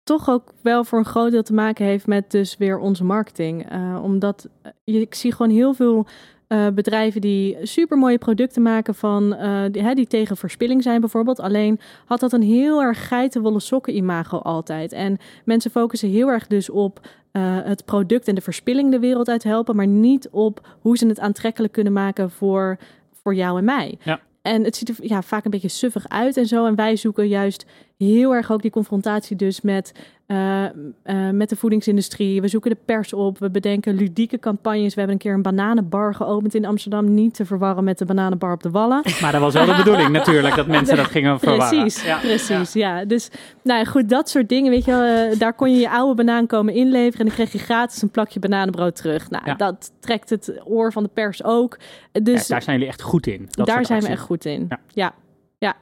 [0.05, 3.73] toch ook wel voor een groot deel te maken heeft met dus weer onze marketing.
[3.73, 4.49] Uh, omdat
[4.85, 6.07] je, ik zie gewoon heel veel
[6.53, 11.01] uh, bedrijven die super mooie producten maken van uh, die, hè, die tegen verspilling zijn
[11.01, 11.41] bijvoorbeeld.
[11.41, 14.93] Alleen had dat een heel erg geitenwolle sokken imago altijd.
[14.93, 17.01] En mensen focussen heel erg dus op
[17.33, 21.07] uh, het product en de verspilling de wereld uit helpen, maar niet op hoe ze
[21.07, 22.79] het aantrekkelijk kunnen maken voor,
[23.23, 23.99] voor jou en mij.
[24.03, 24.21] Ja.
[24.43, 26.67] En het ziet er ja, vaak een beetje suffig uit en zo.
[26.67, 27.67] En wij zoeken juist
[28.03, 29.93] heel erg ook die confrontatie dus met,
[30.27, 30.65] uh,
[31.05, 32.41] uh, met de voedingsindustrie.
[32.41, 33.39] We zoeken de pers op.
[33.39, 34.95] We bedenken ludieke campagnes.
[34.95, 37.15] We hebben een keer een bananenbar geopend in Amsterdam.
[37.15, 39.03] Niet te verwarren met de bananenbar op de Wallen.
[39.23, 41.81] Maar dat was wel de bedoeling natuurlijk, dat mensen dat gingen verwarren.
[41.81, 42.19] Precies, ja.
[42.19, 42.73] precies.
[42.73, 42.99] Ja.
[42.99, 43.05] ja.
[43.05, 43.31] Dus
[43.63, 45.29] nou ja, goed, dat soort dingen, weet je.
[45.33, 48.11] Uh, daar kon je je oude banaan komen inleveren en dan kreeg je gratis een
[48.11, 49.31] plakje bananenbrood terug.
[49.31, 51.79] Nou, dat trekt het oor van de pers ook.
[52.13, 53.49] Dus daar zijn jullie echt goed in.
[53.51, 55.15] daar zijn we echt goed in, ja.
[55.59, 55.77] ja.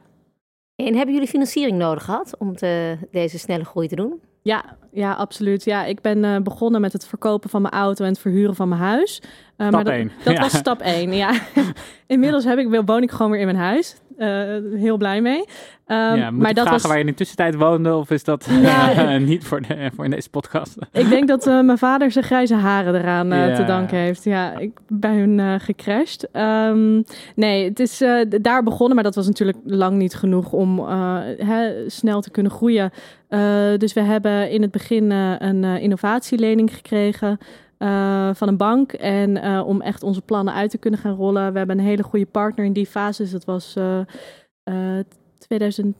[0.85, 4.21] En hebben jullie financiering nodig gehad om te, deze snelle groei te doen?
[4.41, 5.63] Ja, ja, absoluut.
[5.63, 8.69] Ja, ik ben uh, begonnen met het verkopen van mijn auto en het verhuren van
[8.69, 9.21] mijn huis.
[9.57, 10.07] Uh, stap 1.
[10.07, 10.41] Dat, dat ja.
[10.41, 11.33] was stap 1, ja.
[12.07, 13.95] Inmiddels heb ik, woon ik gewoon weer in mijn huis.
[14.17, 14.27] Uh,
[14.79, 15.39] heel blij mee.
[15.39, 15.45] Um,
[16.15, 19.43] ja, maar dat was waar je in de tussentijd woonde, of is dat ja, niet
[19.43, 20.75] voor, de, voor in deze podcast?
[20.91, 24.23] ik denk dat mijn vader zijn grijze haren eraan te danken heeft.
[24.23, 26.29] Ja, ik ben bij hun gecrashed.
[26.33, 27.03] Um,
[27.35, 28.03] nee, het is
[28.41, 30.79] daar begonnen, maar dat was natuurlijk lang niet genoeg om
[31.37, 32.91] hè, snel te kunnen groeien.
[33.77, 37.39] dus we hebben in het begin een innovatielening gekregen.
[37.81, 38.91] Uh, van een bank.
[38.93, 41.51] En uh, om echt onze plannen uit te kunnen gaan rollen.
[41.51, 43.21] We hebben een hele goede partner in die fase.
[43.21, 44.99] Dus dat was uh,
[45.37, 45.95] 2000,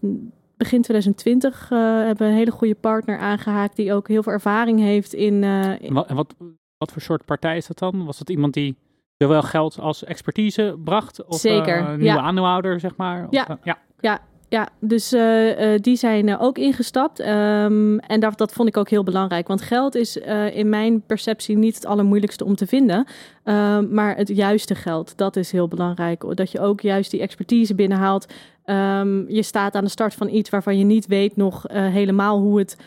[0.58, 3.76] begin 2020 hebben we een hele goede partner aangehaakt.
[3.76, 5.44] Die ook heel veel ervaring heeft in.
[5.44, 5.94] in...
[5.94, 6.36] Wat, wat,
[6.78, 8.06] wat voor soort partij is dat dan?
[8.06, 8.78] Was dat iemand die
[9.18, 11.26] zowel geld als expertise bracht?
[11.26, 11.88] Of Zeker.
[11.88, 12.20] nieuwe ja.
[12.20, 13.24] aandeelhouder, zeg maar?
[13.24, 13.60] Of, ja.
[13.64, 13.78] ja.
[14.00, 14.20] ja.
[14.52, 17.20] Ja, dus uh, die zijn ook ingestapt.
[17.20, 19.48] Um, en dat, dat vond ik ook heel belangrijk.
[19.48, 20.18] Want geld is
[20.54, 23.06] in mijn perceptie niet het allermoeilijkste om te vinden.
[23.44, 26.36] Um, maar het juiste geld, dat is heel belangrijk.
[26.36, 28.26] Dat je ook juist die expertise binnenhaalt.
[28.66, 32.60] Um, je staat aan de start van iets waarvan je niet weet nog helemaal hoe
[32.60, 32.78] het,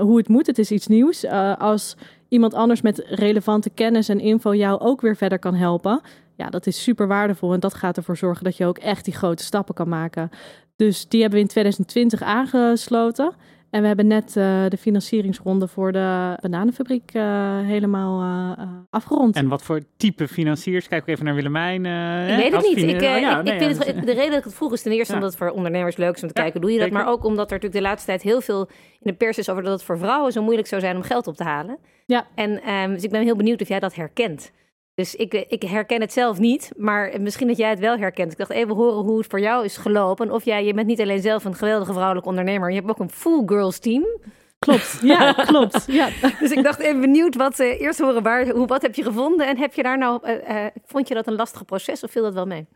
[0.00, 0.46] hoe het moet.
[0.46, 1.26] Het is iets nieuws.
[1.58, 1.96] als
[2.28, 6.00] iemand anders met relevante kennis en info jou ook weer verder kan helpen.
[6.36, 7.52] Ja, dat is super waardevol.
[7.52, 10.30] En dat gaat ervoor zorgen dat je ook echt die grote stappen kan maken.
[10.76, 13.34] Dus die hebben we in 2020 aangesloten.
[13.70, 17.22] En we hebben net uh, de financieringsronde voor de bananenfabriek uh,
[17.60, 19.36] helemaal uh, afgerond.
[19.36, 20.88] En wat voor type financiers?
[20.88, 21.84] Kijk even naar Willemijn.
[22.30, 22.88] ik weet het niet.
[22.88, 24.82] Ik, oh, ja, ik, nee, ik vind het, de reden dat ik het vroeg is
[24.82, 25.18] ten eerste ja.
[25.18, 26.90] omdat het voor ondernemers leuk is om te kijken, doe je dat?
[26.90, 28.68] Maar ook omdat er natuurlijk de laatste tijd heel veel
[29.00, 31.26] in de pers is over dat het voor vrouwen zo moeilijk zou zijn om geld
[31.26, 31.78] op te halen.
[32.06, 32.26] Ja.
[32.34, 34.52] En um, dus ik ben heel benieuwd of jij dat herkent.
[34.96, 38.32] Dus ik, ik herken het zelf niet, maar misschien dat jij het wel herkent.
[38.32, 40.30] Ik dacht even horen hoe het voor jou is gelopen.
[40.30, 43.10] Of jij, je bent niet alleen zelf een geweldige vrouwelijke ondernemer, je hebt ook een
[43.10, 44.04] full girls team.
[44.58, 45.84] Klopt, ja, klopt.
[45.86, 46.08] Ja.
[46.40, 49.46] Dus ik dacht even benieuwd, wat, uh, eerst horen waar, hoe, wat heb je gevonden?
[49.46, 52.22] En heb je daar nou, uh, uh, vond je dat een lastig proces of viel
[52.22, 52.66] dat wel mee?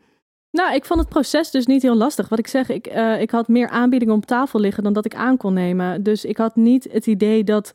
[0.51, 2.29] Nou, ik vond het proces dus niet heel lastig.
[2.29, 2.87] Wat ik zeg, ik,
[3.19, 6.03] ik had meer aanbiedingen op tafel liggen dan dat ik aan kon nemen.
[6.03, 7.71] Dus ik had niet het idee dat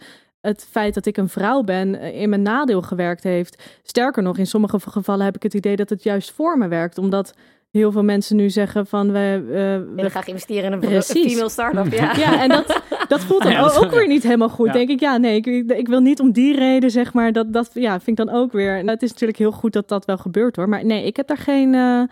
[0.47, 3.63] het feit dat ik een vrouw ben eh, in mijn nadeel gewerkt heeft.
[3.83, 6.99] Sterker nog, in sommige gevallen heb ik het idee dat het juist voor me werkt.
[6.99, 7.35] Omdat
[7.71, 11.33] heel veel mensen nu zeggen van we, uh, we graag investeren in een, Precies.
[11.33, 11.93] female start-up.
[11.93, 14.73] Ja, ja en dat, dat voelt dan ook weer niet helemaal goed.
[14.73, 17.71] Denk ik, ja, nee, ik, ik, wil niet om die reden, zeg maar, dat, dat
[17.73, 18.77] ja, vind ik dan ook weer.
[18.77, 20.69] het is natuurlijk heel goed dat dat wel gebeurt hoor.
[20.69, 22.03] Maar nee, ik heb daar geen, uh,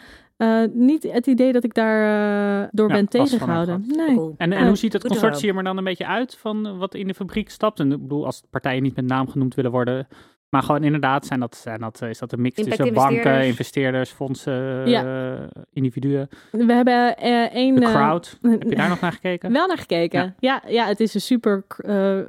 [0.44, 3.84] uh, niet het idee dat ik daar uh, door ja, ben tegengehouden.
[3.86, 4.34] Nee.
[4.36, 7.14] En, en hoe ziet het consortium er dan een beetje uit van wat in de
[7.14, 7.80] fabriek stapt?
[7.80, 10.06] En ik bedoel, als partijen niet met naam genoemd willen worden,
[10.54, 14.88] maar gewoon inderdaad, zijn dat, zijn dat, is dat een mix tussen banken, investeerders, fondsen,
[14.88, 15.04] ja.
[15.04, 15.40] uh,
[15.72, 16.28] individuen?
[16.50, 17.74] We hebben uh, één...
[17.74, 19.52] De crowd, uh, heb je daar nog naar gekeken?
[19.52, 20.60] Wel naar gekeken, ja.
[20.62, 21.64] Ja, ja het is een super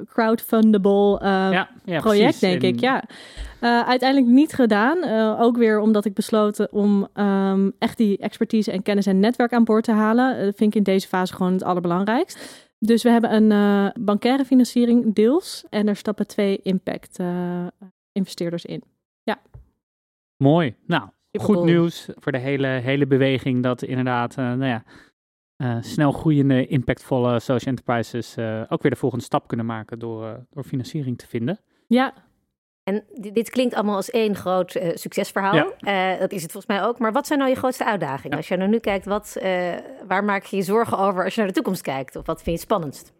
[0.08, 2.38] crowdfundable ja, project, precies.
[2.38, 2.68] denk In...
[2.68, 3.04] ik, ja.
[3.86, 5.04] uiteindelijk niet gedaan,
[5.40, 9.64] ook weer omdat ik besloten om um, echt die expertise en kennis en netwerk aan
[9.64, 10.44] boord te halen.
[10.44, 12.64] Dat vind ik in deze fase gewoon het allerbelangrijkst.
[12.78, 17.66] Dus we hebben een uh, bankaire financiering deels en er stappen twee impact uh,
[18.16, 18.82] investeerders in.
[19.22, 19.40] Ja.
[20.36, 20.74] Mooi.
[20.86, 24.84] Nou, goed nieuws voor de hele, hele beweging dat inderdaad, uh, nou ja,
[25.56, 30.46] uh, snel groeiende, impactvolle social enterprises uh, ook weer de volgende stap kunnen maken door,
[30.50, 31.58] door financiering te vinden.
[31.86, 32.14] Ja.
[32.82, 35.72] En dit klinkt allemaal als één groot succesverhaal.
[35.78, 36.16] Ja.
[36.16, 36.98] dat is het volgens mij ook.
[36.98, 38.30] Maar wat zijn nou je grootste uitdagingen?
[38.30, 38.36] Ja.
[38.36, 39.36] Als je nou nu kijkt, wat,
[40.06, 42.16] waar maak je je zorgen over als je naar de toekomst kijkt?
[42.16, 43.12] Of wat vind je spannendst?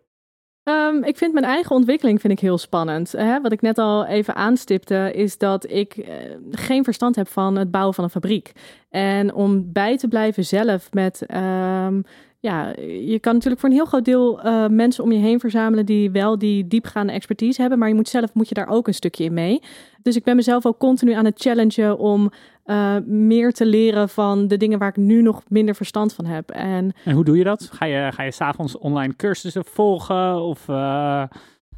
[0.68, 3.12] Um, ik vind mijn eigen ontwikkeling vind ik heel spannend.
[3.12, 3.40] Hè?
[3.40, 6.07] Wat ik net al even aanstipte, is dat ik uh,
[6.50, 8.52] geen verstand heb van het bouwen van een fabriek.
[8.90, 11.26] En om bij te blijven zelf met.
[11.35, 12.05] Um,
[12.40, 12.72] ja,
[13.05, 16.11] je kan natuurlijk voor een heel groot deel uh, mensen om je heen verzamelen die
[16.11, 19.24] wel die diepgaande expertise hebben, maar je moet zelf moet je daar ook een stukje
[19.24, 19.62] in mee.
[20.02, 22.31] Dus ik ben mezelf ook continu aan het challengen om
[22.66, 26.50] uh, meer te leren van de dingen waar ik nu nog minder verstand van heb.
[26.50, 27.68] En, hoe doe je dat?
[27.72, 30.42] Ga je, ga je s'avonds online cursussen volgen?
[30.42, 31.22] Of, uh,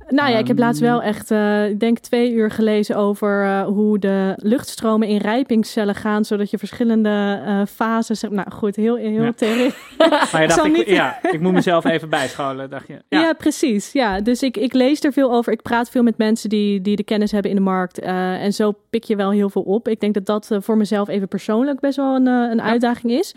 [0.08, 3.62] nou ja, ik heb laatst wel echt, uh, ik denk twee uur gelezen over uh,
[3.62, 8.34] hoe de luchtstromen in rijpingscellen gaan, zodat je verschillende uh, fases hebt.
[8.34, 9.32] Nou goed, heel, heel ja.
[9.32, 9.74] theoretisch.
[10.32, 10.86] maar je dacht, ik, niet...
[10.86, 12.96] ja, ik moet mezelf even bijscholen, dacht je.
[13.08, 13.92] Ja, ja precies.
[13.92, 15.52] Ja, dus ik, ik lees er veel over.
[15.52, 17.98] Ik praat veel met mensen die, die de kennis hebben in de markt.
[17.98, 19.88] en zo pik je wel heel veel op.
[19.88, 23.34] Ik denk dat dat voor mezelf even persoonlijk best wel een, een uitdaging is.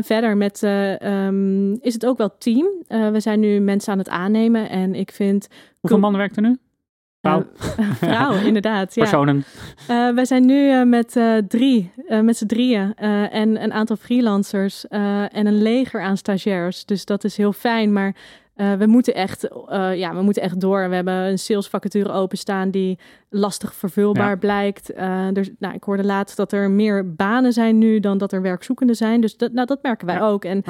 [0.00, 0.62] verder met,
[1.02, 2.68] um, is het ook wel team.
[2.88, 5.48] we zijn nu mensen aan het aannemen en ik vind
[5.88, 6.56] Hoeveel mannen werkt er nu?
[7.20, 7.44] Vrouw.
[7.78, 8.94] Uh, vrouw, inderdaad.
[8.94, 9.02] Ja.
[9.02, 9.44] Personen.
[9.90, 12.94] Uh, wij zijn nu uh, met drie, met z'n drieën
[13.30, 16.84] en een aantal freelancers en een leger aan stagiairs.
[16.84, 18.16] Dus dat is heel fijn, maar
[18.54, 19.48] we moeten echt,
[19.94, 20.88] ja, we moeten echt door.
[20.88, 22.98] We hebben een salesvacature openstaan die
[23.30, 24.36] lastig vervulbaar ja.
[24.36, 24.92] blijkt.
[25.32, 28.96] dus, nou, ik hoorde laatst dat er meer banen zijn nu dan dat er werkzoekenden
[28.96, 29.20] zijn.
[29.20, 30.28] Dus dat, nou, dat merken wij ja.
[30.28, 30.44] ook.
[30.44, 30.64] En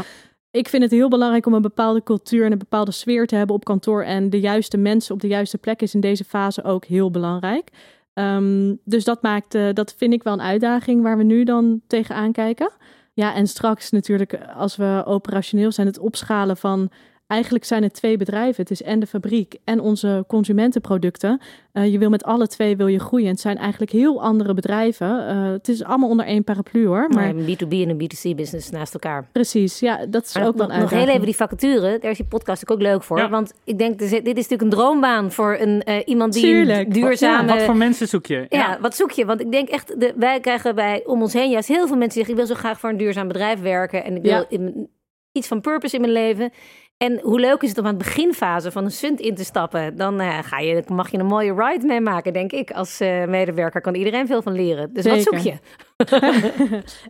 [0.50, 3.56] ik vind het heel belangrijk om een bepaalde cultuur en een bepaalde sfeer te hebben
[3.56, 4.02] op kantoor.
[4.02, 7.70] En de juiste mensen op de juiste plek is in deze fase ook heel belangrijk.
[8.14, 11.80] Um, dus dat maakt, uh, dat vind ik wel een uitdaging waar we nu dan
[11.87, 12.70] tegenaan kijken.
[13.12, 16.90] Ja, en straks natuurlijk, als we operationeel zijn, het opschalen van
[17.26, 18.62] Eigenlijk zijn het twee bedrijven.
[18.62, 21.40] Het is en de fabriek en onze consumentenproducten.
[21.72, 23.28] Uh, je wil met alle twee wil je groeien.
[23.28, 25.06] Het zijn eigenlijk heel andere bedrijven.
[25.08, 27.08] Uh, het is allemaal onder één paraplu hoor.
[27.08, 29.28] Maar een B2B en een B2C business naast elkaar.
[29.32, 31.98] Precies, ja, dat is maar ook wel een Nog heel even die vacature.
[31.98, 33.18] Daar is die podcast ook leuk voor.
[33.18, 33.28] Ja.
[33.28, 36.94] Want ik denk, dit is natuurlijk een droombaan voor een, uh, iemand die Tuurlijk.
[36.94, 37.48] duurzame...
[37.48, 38.46] Ja, wat voor mensen zoek je?
[38.48, 39.24] Ja, ja wat zoek je?
[39.24, 42.18] Want ik denk echt, de, wij krijgen bij om ons heen juist heel veel mensen
[42.18, 42.32] die zeggen...
[42.32, 44.04] ik wil zo graag voor een duurzaam bedrijf werken.
[44.04, 44.88] En ik wil in,
[45.32, 46.52] iets van purpose in mijn leven.
[46.96, 49.96] En hoe leuk is het om aan het beginfase van een stunt in te stappen?
[49.96, 52.70] Dan eh, ga je, mag je een mooie ride meemaken, denk ik.
[52.70, 54.92] Als eh, medewerker kan iedereen veel van leren.
[54.92, 55.54] Dus wat zoek je?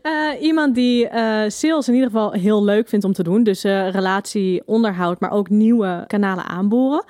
[0.03, 1.09] uh, iemand die
[1.49, 3.42] sales in ieder geval heel leuk vindt om te doen.
[3.42, 7.05] Dus relatie, onderhoud, maar ook nieuwe kanalen aanboren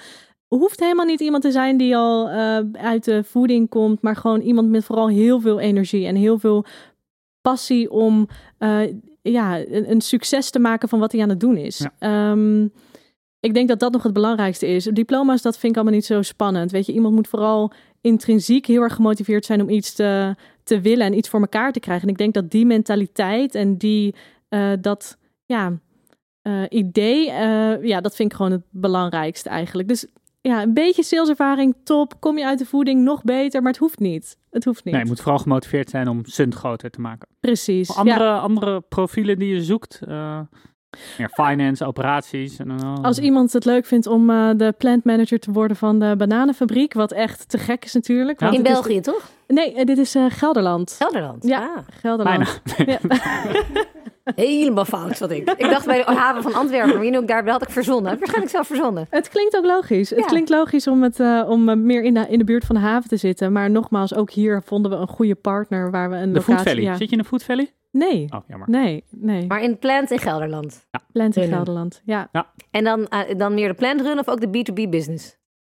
[0.48, 2.28] hoeft helemaal niet iemand te zijn die al
[2.72, 6.64] uit de voeding komt, maar gewoon iemand met vooral heel veel energie en heel veel
[7.40, 8.28] passie om
[9.30, 11.86] ja, een, een, succes te maken van wat hij aan het doen is.
[11.98, 12.64] Ehm,
[13.40, 14.84] ik denk dat dat nog het belangrijkste is.
[14.84, 16.70] Diploma's, dat vind ik allemaal niet zo spannend.
[16.70, 20.34] Weet je, iemand moet vooral intrinsiek heel erg gemotiveerd zijn om iets te,
[20.64, 22.04] te willen en iets voor elkaar te krijgen.
[22.04, 24.14] En ik denk dat die mentaliteit en die,
[24.50, 25.78] uh, dat, ja,
[26.42, 29.88] uh, idee, uh, ja, dat vind ik gewoon het belangrijkste eigenlijk.
[29.88, 30.06] Dus
[30.46, 32.20] ja, een beetje saleservaring, top.
[32.20, 33.62] Kom je uit de voeding, nog beter.
[33.62, 34.36] Maar het hoeft niet.
[34.50, 34.94] Het hoeft niet.
[34.94, 37.28] Nee, je moet vooral gemotiveerd zijn om Sunt groter te maken.
[37.40, 37.96] Precies.
[37.96, 40.00] Andere, andere profielen die je zoekt?
[40.08, 40.40] Uh,
[41.18, 42.58] meer finance, operaties.
[42.58, 46.14] En, Als iemand het leuk vindt om uh, de plant manager te worden van de
[46.18, 48.40] bananenfabriek, wat echt te gek is natuurlijk.
[48.40, 49.30] In België, toch?
[49.46, 50.94] Nee, dit is Gelderland.
[50.98, 51.46] Gelderland?
[51.46, 51.82] Ja, ah.
[52.00, 52.62] Gelderland.
[52.76, 52.98] Ja.
[54.34, 55.50] Helemaal fout, wat ik.
[55.50, 58.18] Ik dacht bij de haven van Antwerpen, maar je ook daar had ik verzonnen.
[58.18, 59.06] Waarschijnlijk zelf verzonnen.
[59.10, 60.10] Het klinkt ook logisch.
[60.10, 62.80] Het klinkt logisch om, het, uh, om meer in de, in de buurt van de
[62.80, 63.52] haven te zitten.
[63.52, 66.54] Maar nogmaals, ook hier vonden we een goede partner waar we een de locatie...
[66.54, 66.82] Food Valley.
[66.82, 66.96] Ja.
[66.96, 67.72] Zit je in de Food Valley?
[67.90, 68.26] Nee.
[68.34, 68.70] Oh, jammer.
[68.70, 69.46] Nee, nee.
[69.46, 70.86] Maar in Plant in Gelderland?
[70.90, 71.00] Ja.
[71.12, 72.28] Plant in Gelderland, ja.
[72.32, 72.52] ja.
[72.70, 75.36] En dan, uh, dan meer de plant run of ook de B2B business?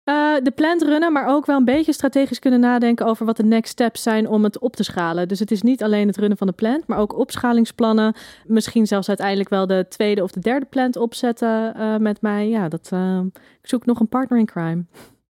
[0.09, 3.43] Uh, de plant runnen, maar ook wel een beetje strategisch kunnen nadenken over wat de
[3.43, 5.27] next steps zijn om het op te schalen.
[5.27, 8.15] Dus het is niet alleen het runnen van de plant, maar ook opschalingsplannen.
[8.45, 12.49] Misschien zelfs uiteindelijk wel de tweede of de derde plant opzetten uh, met mij.
[12.49, 13.19] Ja, dat, uh,
[13.61, 14.85] ik zoek nog een partner in crime.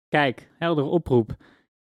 [0.09, 1.35] Kijk, heldere oproep.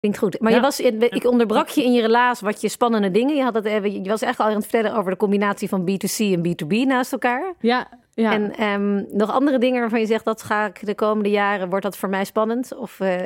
[0.01, 0.41] Klinkt goed.
[0.41, 0.57] Maar ja.
[0.57, 3.37] je was, ik onderbrak je in je relaas wat je spannende dingen.
[3.37, 6.17] Je, had het, je was echt al aan het vertellen over de combinatie van B2C
[6.17, 7.55] en B2B naast elkaar.
[7.61, 8.33] Ja, ja.
[8.33, 11.85] En um, nog andere dingen waarvan je zegt dat ga ik de komende jaren, wordt
[11.85, 12.75] dat voor mij spannend?
[12.77, 13.21] Of, uh...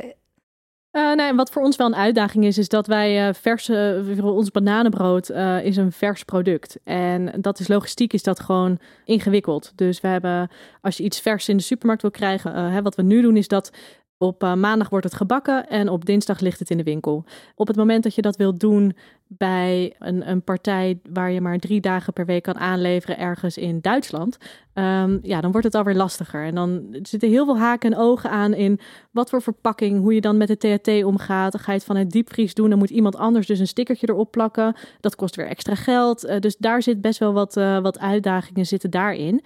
[0.92, 4.50] Uh, nee, wat voor ons wel een uitdaging is, is dat wij uh, verse, ons
[4.50, 5.30] bananenbrood
[5.62, 6.78] is een vers product.
[6.84, 9.72] En dat is logistiek, is dat gewoon ingewikkeld.
[9.74, 13.02] Dus we hebben, als je iets vers in de supermarkt wil krijgen, hè, wat we
[13.02, 13.70] nu doen, is dat
[14.18, 17.24] op uh, maandag wordt het gebakken en op dinsdag ligt het in de winkel.
[17.54, 18.96] Op het moment dat je dat wilt doen
[19.28, 23.80] bij een, een partij waar je maar drie dagen per week kan aanleveren ergens in
[23.80, 24.36] Duitsland,
[24.74, 26.44] um, ja, dan wordt het alweer lastiger.
[26.44, 30.20] En dan zitten heel veel haken en ogen aan in wat voor verpakking, hoe je
[30.20, 31.52] dan met de THT omgaat.
[31.52, 34.08] Dan ga je het van het diepvries doen, dan moet iemand anders dus een stickertje
[34.08, 34.76] erop plakken.
[35.00, 36.24] Dat kost weer extra geld.
[36.24, 39.42] Uh, dus daar zit best wel wat, uh, wat uitdagingen zitten daarin.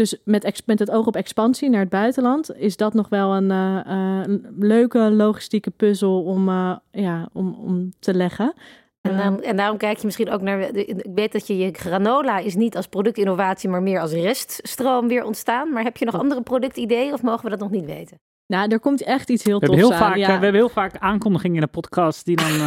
[0.00, 3.50] Dus met, met het oog op expansie naar het buitenland is dat nog wel een,
[3.50, 3.80] uh,
[4.26, 8.54] een leuke logistieke puzzel om, uh, ja, om, om te leggen.
[9.00, 10.60] En, dan, en, daarom kijk je misschien ook naar.
[10.60, 15.24] Ik weet dat je je granola is niet als productinnovatie, maar meer als reststroom weer
[15.24, 15.72] ontstaan.
[15.72, 18.18] Maar heb je nog andere productideeën of mogen we dat nog niet weten?
[18.50, 19.98] Nou, er komt echt iets heel we tofs heel aan.
[19.98, 20.26] Vaak, ja.
[20.26, 22.48] We hebben heel vaak aankondigingen in de podcast die dan...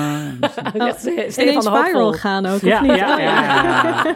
[0.73, 2.95] Uh, uh, ineens viral gaan ook, ja, of niet?
[2.95, 4.15] Ja, ja, ja,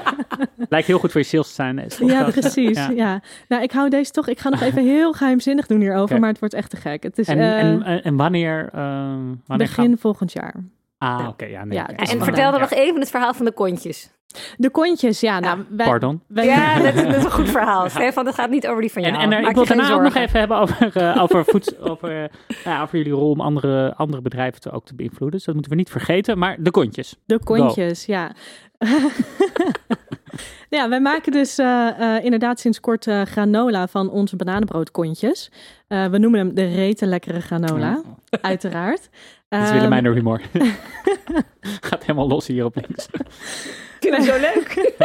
[0.69, 1.89] Lijkt heel goed voor je sales te zijn.
[1.99, 2.87] Ja, precies.
[2.95, 3.21] Ja.
[3.47, 4.27] Nou, ik hou deze toch...
[4.27, 6.19] Ik ga nog even heel geheimzinnig doen hierover, okay.
[6.19, 7.03] maar het wordt echt te gek.
[7.03, 8.69] Het is, en, uh, en, en, wanneer...
[8.71, 9.97] wanneer begin gaan...
[9.97, 10.55] volgend jaar.
[10.97, 11.29] Ah, oké.
[11.29, 12.05] Okay, ja, nee, ja, okay.
[12.05, 14.09] En vertel dan nog even het verhaal van de kontjes.
[14.57, 15.39] De kontjes, ja.
[15.39, 16.21] Nou, wij, Pardon?
[16.27, 17.83] Wij, ja, dat is, dat is, een goed verhaal.
[17.83, 17.89] Ja.
[17.89, 19.13] Stefan, dat gaat niet over die van jou.
[19.13, 22.23] En, en er, ik wil daarna ook nog even hebben over, uh, over, voedsel, over,
[22.23, 22.27] uh,
[22.63, 25.31] ja, over jullie rol om andere, andere bedrijven te, ook te beïnvloeden.
[25.31, 26.37] Dus dat moeten we niet vergeten.
[26.37, 27.15] Maar de kontjes.
[27.25, 28.13] De kontjes, Go.
[28.13, 28.31] ja.
[30.77, 35.51] ja, wij maken dus uh, uh, inderdaad sinds kort uh, granola van onze bananenbroodkontjes.
[35.87, 38.41] we noemen hem de rete lekkere granola, ja.
[38.41, 39.09] uiteraard.
[39.49, 40.41] Dat is Willemijn door humor.
[41.87, 43.05] Gaat helemaal los hier op links.
[43.05, 44.95] Ik vind het zo leuk.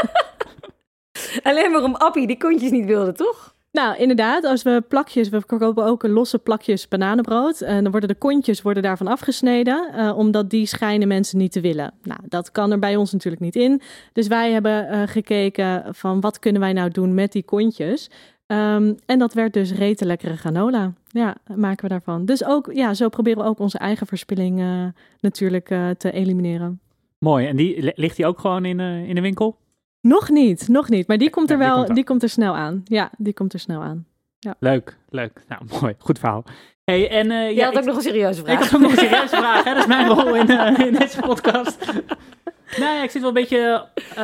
[1.48, 3.54] Alleen maar om Appie die kontjes niet wilde, toch?
[3.72, 7.60] Nou, inderdaad, als we plakjes, we kopen ook losse plakjes bananenbrood.
[7.60, 11.60] En dan worden de kontjes worden daarvan afgesneden, uh, omdat die schijnen mensen niet te
[11.60, 11.94] willen.
[12.02, 13.80] Nou, dat kan er bij ons natuurlijk niet in.
[14.12, 18.10] Dus wij hebben uh, gekeken van wat kunnen wij nou doen met die kontjes.
[18.52, 20.92] Um, en dat werd dus rete lekkere granola.
[21.08, 22.24] Ja, maken we daarvan.
[22.24, 24.84] Dus ook, ja, zo proberen we ook onze eigen verspilling uh,
[25.20, 25.66] natuurlijk
[25.98, 26.80] te elimineren.
[27.18, 27.46] Mooi.
[27.46, 29.56] En die, ligt die ook gewoon in, uh, in de winkel?
[30.00, 31.06] Nog niet, nog niet.
[31.06, 32.82] Maar die komt er ja, wel, die komt, die komt, er snel aan.
[32.84, 34.06] Ja, die komt er snel aan.
[34.38, 34.54] Ja.
[34.58, 35.44] Leuk, leuk.
[35.48, 35.94] Nou, mooi.
[35.98, 36.44] Goed verhaal.
[36.84, 38.54] Hey, en, uh, Jij ja, had ik, ook nog een serieuze vraag.
[38.54, 39.64] Ik had ook nog een serieuze vraag.
[39.64, 39.74] Hè?
[39.74, 41.92] Dat is mijn rol in, uh, in deze podcast.
[42.80, 43.88] nou ja, ik zit wel een beetje...
[44.10, 44.16] Uh,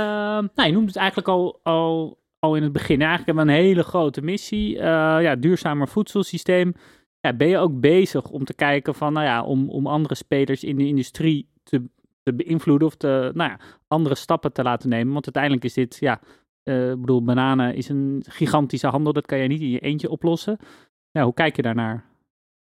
[0.55, 3.01] nou, je noemt het eigenlijk al, al, al in het begin.
[3.01, 4.74] Eigenlijk hebben we een hele grote missie.
[4.74, 4.83] Uh,
[5.20, 6.74] ja, duurzamer voedselsysteem.
[7.20, 10.64] Ja, ben je ook bezig om te kijken van, nou ja, om, om andere spelers
[10.64, 11.83] in de industrie te
[12.29, 15.12] te beïnvloeden of te, nou ja, andere stappen te laten nemen.
[15.12, 16.20] Want uiteindelijk is dit, ja,
[16.62, 19.12] eh, ik bedoel, bananen is een gigantische handel.
[19.12, 20.59] Dat kan je niet in je eentje oplossen.
[21.11, 22.05] Ja, hoe kijk je daarnaar?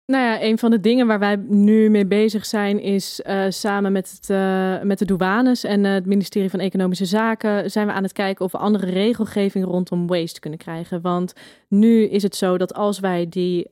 [0.05, 3.91] Nou ja, een van de dingen waar wij nu mee bezig zijn is uh, samen
[3.91, 7.93] met, het, uh, met de douanes en uh, het ministerie van Economische Zaken zijn we
[7.93, 11.01] aan het kijken of we andere regelgeving rondom waste kunnen krijgen.
[11.01, 11.33] Want
[11.67, 13.67] nu is het zo dat als wij die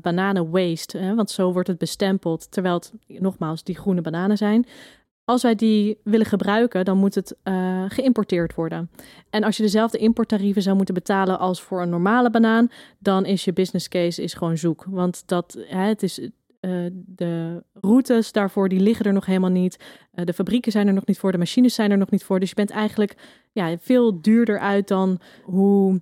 [0.00, 4.66] bananen waste, hè, want zo wordt het bestempeld, terwijl het nogmaals die groene bananen zijn,
[5.26, 8.90] als wij die willen gebruiken, dan moet het uh, geïmporteerd worden.
[9.30, 13.44] En als je dezelfde importtarieven zou moeten betalen als voor een normale banaan, dan is
[13.44, 14.84] je business case is gewoon zoek.
[14.88, 16.30] Want dat, hè, het is, uh,
[16.92, 19.76] de routes daarvoor, die liggen er nog helemaal niet.
[20.14, 22.40] Uh, de fabrieken zijn er nog niet voor, de machines zijn er nog niet voor.
[22.40, 23.16] Dus je bent eigenlijk
[23.52, 26.00] ja, veel duurder uit dan hoe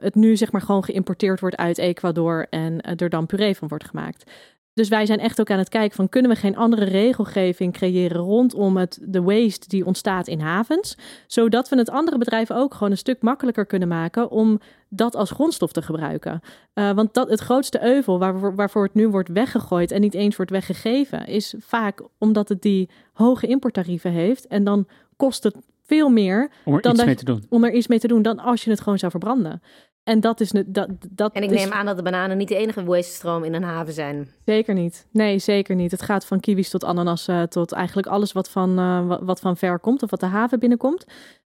[0.00, 3.84] het nu zeg maar gewoon geïmporteerd wordt uit Ecuador en er dan puree van wordt
[3.84, 4.30] gemaakt.
[4.76, 8.16] Dus wij zijn echt ook aan het kijken van kunnen we geen andere regelgeving creëren
[8.16, 12.90] rondom het, de waste die ontstaat in havens, zodat we het andere bedrijven ook gewoon
[12.90, 16.40] een stuk makkelijker kunnen maken om dat als grondstof te gebruiken.
[16.74, 20.36] Uh, want dat, het grootste euvel waar, waarvoor het nu wordt weggegooid en niet eens
[20.36, 26.08] wordt weggegeven, is vaak omdat het die hoge importtarieven heeft en dan kost het veel
[26.08, 27.46] meer om er dan iets dat, mee te doen.
[27.48, 29.62] Om er iets mee te doen dan als je het gewoon zou verbranden.
[30.08, 31.60] En dat is dat, dat En ik is...
[31.60, 34.28] neem aan dat de bananen niet de enige waste-stroom in een haven zijn.
[34.44, 35.06] Zeker niet.
[35.10, 35.90] Nee, zeker niet.
[35.90, 39.78] Het gaat van kiwis tot ananas tot eigenlijk alles wat van, uh, wat van ver
[39.78, 41.04] komt of wat de haven binnenkomt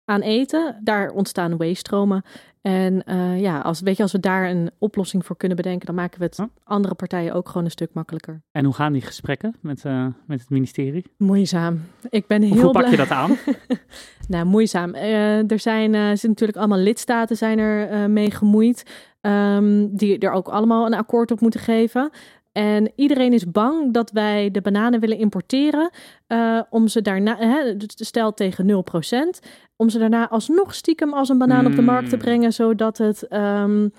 [0.05, 0.79] aan eten.
[0.83, 2.23] Daar ontstaan waste-stromen.
[2.65, 5.95] En uh, ja, als, weet je, als we daar een oplossing voor kunnen bedenken, dan
[5.95, 8.41] maken we het andere partijen ook gewoon een stuk makkelijker.
[8.51, 11.05] En hoe gaan die gesprekken met, uh, met het ministerie?
[11.17, 11.81] Moeizaam.
[12.09, 13.37] Ik ben heel of hoe pak je dat aan?
[14.27, 14.95] nou, moeizaam.
[14.95, 18.83] Uh, er zijn, zijn natuurlijk allemaal lidstaten zijn er mee gemoeid,
[19.21, 22.09] um, die er ook allemaal een akkoord op moeten geven.
[22.57, 25.89] En iedereen is bang dat wij de bananen willen importeren.
[26.27, 29.39] Uh, om ze daarna, hè, stel tegen 0%,
[29.75, 31.69] om ze daarna alsnog stiekem als een banaan mm.
[31.69, 33.27] op de markt te brengen, zodat het.
[33.33, 33.93] Um,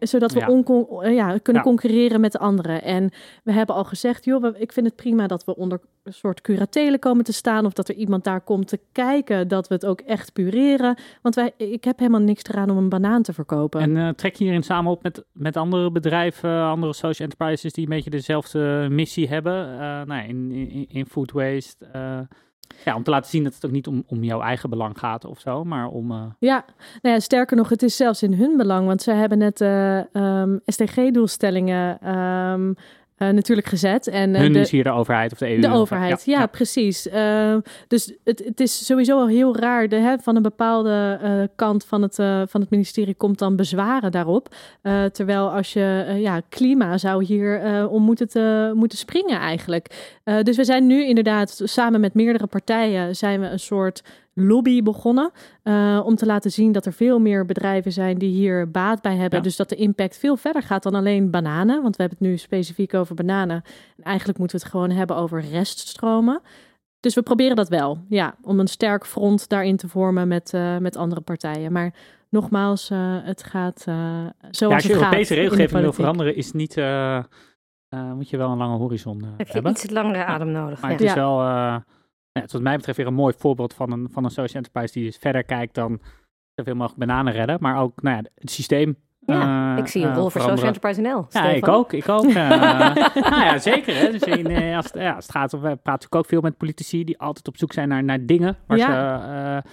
[0.00, 1.08] zodat we ja.
[1.08, 1.68] ja, kunnen ja.
[1.68, 2.82] concurreren met de anderen.
[2.82, 3.10] En
[3.44, 6.98] we hebben al gezegd, joh, ik vind het prima dat we onder een soort curatelen
[6.98, 7.66] komen te staan.
[7.66, 10.98] Of dat er iemand daar komt te kijken dat we het ook echt pureren.
[11.22, 13.80] Want wij, ik heb helemaal niks eraan om een banaan te verkopen.
[13.80, 17.84] En uh, trek je hierin samen op met, met andere bedrijven, andere social enterprises die
[17.84, 19.68] een beetje dezelfde missie hebben?
[19.68, 21.86] Uh, nou, in, in, in food waste.
[21.96, 22.18] Uh,
[22.84, 25.24] ja, om te laten zien dat het ook niet om, om jouw eigen belang gaat
[25.24, 26.10] of zo, maar om...
[26.10, 26.22] Uh...
[26.38, 26.64] Ja,
[27.02, 29.98] nou ja, sterker nog, het is zelfs in hun belang, want ze hebben net uh,
[30.12, 32.74] um, SDG-doelstellingen um,
[33.18, 34.06] uh, natuurlijk gezet.
[34.06, 35.60] En, Hun de, is hier de overheid of de EU?
[35.60, 37.06] De overheid, ja, precies.
[37.06, 37.56] Uh,
[37.88, 39.88] dus het, het is sowieso al heel raar.
[39.88, 42.14] De, hè, van een bepaalde uh, kant van het,
[42.50, 44.54] van het ministerie komt dan bezwaren daarop.
[45.12, 50.16] terwijl als je, ja, klima zou hier om moeten, te, moeten springen eigenlijk.
[50.42, 54.02] dus we zijn nu inderdaad samen met meerdere partijen zijn we een soort
[54.34, 55.30] lobby begonnen.
[55.64, 59.16] Uh, om te laten zien dat er veel meer bedrijven zijn die hier baat bij
[59.16, 59.38] hebben.
[59.38, 59.44] Ja.
[59.44, 61.82] Dus dat de impact veel verder gaat dan alleen bananen.
[61.82, 63.62] Want we hebben het nu specifiek over bananen.
[63.96, 66.40] En eigenlijk moeten we het gewoon hebben over reststromen.
[67.00, 70.78] Dus we proberen dat wel, ja, om een sterk front daarin te vormen met, uh,
[70.78, 71.72] met andere partijen.
[71.72, 71.94] Maar
[72.30, 73.94] nogmaals, uh, het gaat uh,
[74.50, 76.76] zoals ja, als je het Europese regelgeving wil veranderen, is niet,
[78.14, 79.72] moet je wel een lange horizon Heb je hebben.
[79.72, 80.80] iets langere adem nodig.
[80.80, 80.96] Maar ja.
[80.96, 81.38] het is wel
[82.34, 84.62] ja, het is wat mij betreft weer een mooi voorbeeld van een, van een social
[84.62, 86.00] enterprise die dus verder kijkt dan
[86.54, 88.96] zoveel mogelijk bananen redden, maar ook nou ja, het systeem.
[89.26, 91.26] Ja, uh, ik zie een rol uh, voor Social Enterprise NL.
[91.28, 91.92] Ja, ik ook.
[91.92, 92.24] Ik ook.
[92.24, 92.34] Uh,
[93.30, 93.94] nou ja, zeker.
[93.96, 94.10] Hè.
[94.10, 97.18] Dus in, als, het, ja, als het gaat, we praten ook veel met politici die
[97.18, 98.86] altijd op zoek zijn naar, naar dingen waar ja.
[98.86, 99.68] ze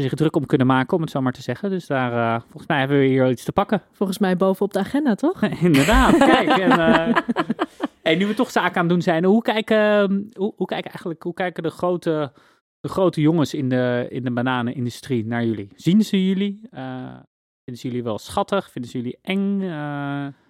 [0.00, 1.70] zich druk om kunnen maken, om het zo maar te zeggen.
[1.70, 3.82] Dus daar, uh, volgens mij hebben we hier iets te pakken.
[3.92, 5.42] Volgens mij bovenop de agenda, toch?
[5.68, 6.48] Inderdaad, kijk.
[6.48, 7.16] En, uh,
[8.02, 11.22] hey, nu we toch zaken aan het doen zijn, hoe kijken, hoe, hoe kijken, eigenlijk,
[11.22, 12.32] hoe kijken de, grote,
[12.80, 15.68] de grote jongens in de, in de bananenindustrie naar jullie?
[15.74, 16.60] Zien ze jullie?
[16.70, 16.80] Uh,
[17.64, 18.70] vinden ze jullie wel schattig?
[18.70, 19.60] Vinden ze jullie eng?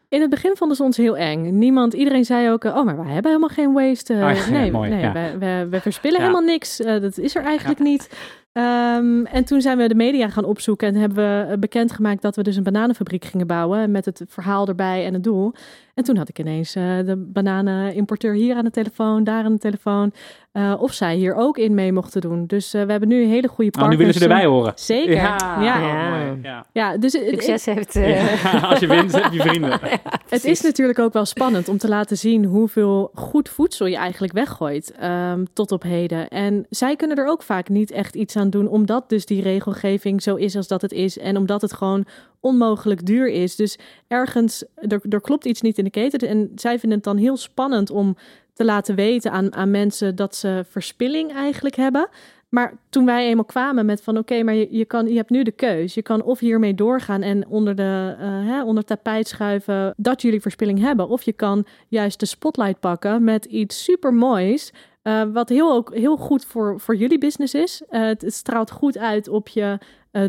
[0.09, 1.59] In het begin vonden ze ons heel eng.
[1.59, 4.15] Niemand, iedereen zei ook, oh, maar wij hebben helemaal geen waste.
[4.15, 5.81] Uh, ah, nee, ja, mooi, nee ja.
[5.81, 6.27] verspillen ja.
[6.27, 6.77] helemaal niks.
[6.77, 8.09] Dat is er eigenlijk niet.
[8.55, 12.43] Um, en toen zijn we de media gaan opzoeken en hebben we bekendgemaakt dat we
[12.43, 15.53] dus een bananenfabriek gingen bouwen met het verhaal erbij en het doel.
[15.95, 19.59] En toen had ik ineens uh, de bananenimporteur hier aan de telefoon, daar aan de
[19.59, 20.13] telefoon.
[20.53, 22.47] Uh, of zij hier ook in mee mochten doen.
[22.47, 23.85] Dus uh, we hebben nu een hele goede partners.
[23.85, 24.73] Oh, nu willen ze erbij horen.
[24.75, 25.15] Zeker.
[25.15, 25.79] Ja, ja.
[25.81, 26.37] ja.
[26.43, 26.67] ja.
[26.73, 27.95] ja dus Succes het, heeft...
[27.95, 29.81] Ja, als je wint, heb je vrienden.
[30.29, 34.33] het is natuurlijk ook wel spannend om te laten zien hoeveel goed voedsel je eigenlijk
[34.33, 36.29] weggooit um, tot op heden.
[36.29, 40.23] En zij kunnen er ook vaak niet echt iets aan doen, omdat dus die regelgeving
[40.23, 41.19] zo is als dat het is.
[41.19, 42.07] En omdat het gewoon
[42.41, 43.57] onmogelijk duur is.
[43.57, 43.79] Dus
[44.09, 46.29] ergens, er, er klopt iets niet in de keten.
[46.29, 48.17] En zij vinden het dan heel spannend om
[48.63, 52.09] te laten weten aan, aan mensen dat ze verspilling eigenlijk hebben.
[52.49, 55.43] maar toen wij eenmaal kwamen met van oké, maar je, je, kan, je hebt nu
[55.43, 55.95] de keus.
[55.95, 60.41] Je kan of hiermee doorgaan en onder, de, uh, hè, onder tapijt schuiven dat jullie
[60.41, 61.09] verspilling hebben.
[61.09, 64.73] Of je kan juist de spotlight pakken met iets super moois.
[65.03, 67.83] Uh, wat heel, ook, heel goed voor, voor jullie business is.
[67.89, 69.79] Het, het, straalt goed uit op je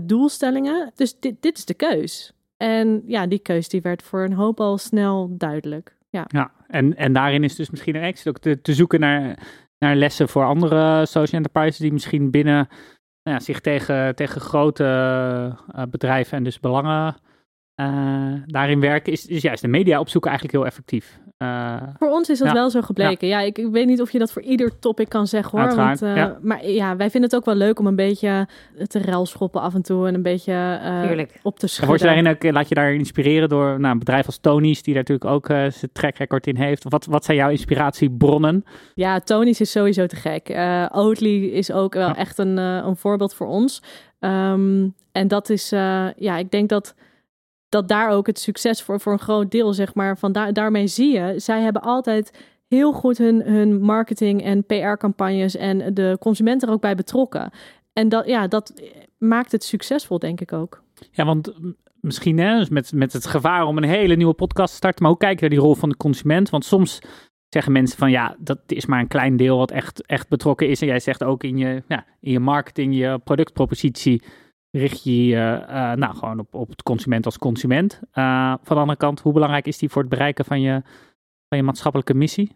[0.01, 0.91] doelstellingen.
[0.95, 2.33] Dus dit, dit is de keus.
[2.57, 5.95] En ja, die keus die werd voor een hoop al snel duidelijk.
[6.09, 9.37] Ja, ja en, en daarin is dus misschien een extra ook te, te zoeken naar
[9.83, 12.67] naar lessen voor andere social enterprises die misschien binnen
[13.23, 14.83] nou ja, zich tegen, tegen grote
[15.75, 17.15] uh, bedrijven en dus belangen
[17.81, 21.19] uh, daarin werken, is, is juist de media opzoeken eigenlijk heel effectief.
[21.43, 23.27] Uh, voor ons is dat wel zo gebleken.
[23.27, 23.39] Ja.
[23.39, 25.75] ik, ik, weet niet of je dat voor ieder topic kan zeggen hoor.
[25.75, 26.37] Want, uh, ja.
[26.41, 28.47] Maar ja, wij vinden het ook wel leuk om een beetje
[28.87, 31.87] te relschoppen af en toe en een beetje uh, op te schudden.
[31.87, 34.93] Word je daarin ook, laat je daar inspireren door nou, een bedrijf als Tony's, die
[34.93, 36.83] daar natuurlijk ook zijn track record in heeft.
[36.89, 38.65] Wat, wat zijn jouw inspiratiebronnen?
[38.93, 40.49] Ja, Tony's is sowieso te gek.
[40.91, 43.81] Oatly is ook wel echt een, een voorbeeld voor ons.
[44.19, 46.95] Um, en dat is, ja, ik denk dat
[47.73, 50.87] dat daar ook het succes voor, voor een groot deel, zeg maar, van daar, daarmee
[50.87, 51.33] zie je.
[51.39, 52.31] Zij hebben altijd
[52.67, 57.51] heel goed hun, hun marketing en PR-campagnes en de consument er ook bij betrokken.
[57.93, 58.73] En dat, ja, dat
[59.17, 60.83] maakt het succesvol, denk ik ook.
[61.11, 61.53] Ja, want
[61.99, 65.11] misschien hè, dus met, met het gevaar om een hele nieuwe podcast te starten, maar
[65.11, 66.49] hoe kijk je naar die rol van de consument?
[66.49, 66.99] Want soms
[67.49, 70.81] zeggen mensen van ja, dat is maar een klein deel wat echt, echt betrokken is.
[70.81, 74.21] En jij zegt ook in je, ja, in je marketing, je productpropositie
[74.79, 77.99] richt je je uh, nou, gewoon op, op het consument als consument.
[78.13, 80.81] Uh, van de andere kant, hoe belangrijk is die voor het bereiken van je,
[81.47, 82.55] van je maatschappelijke missie?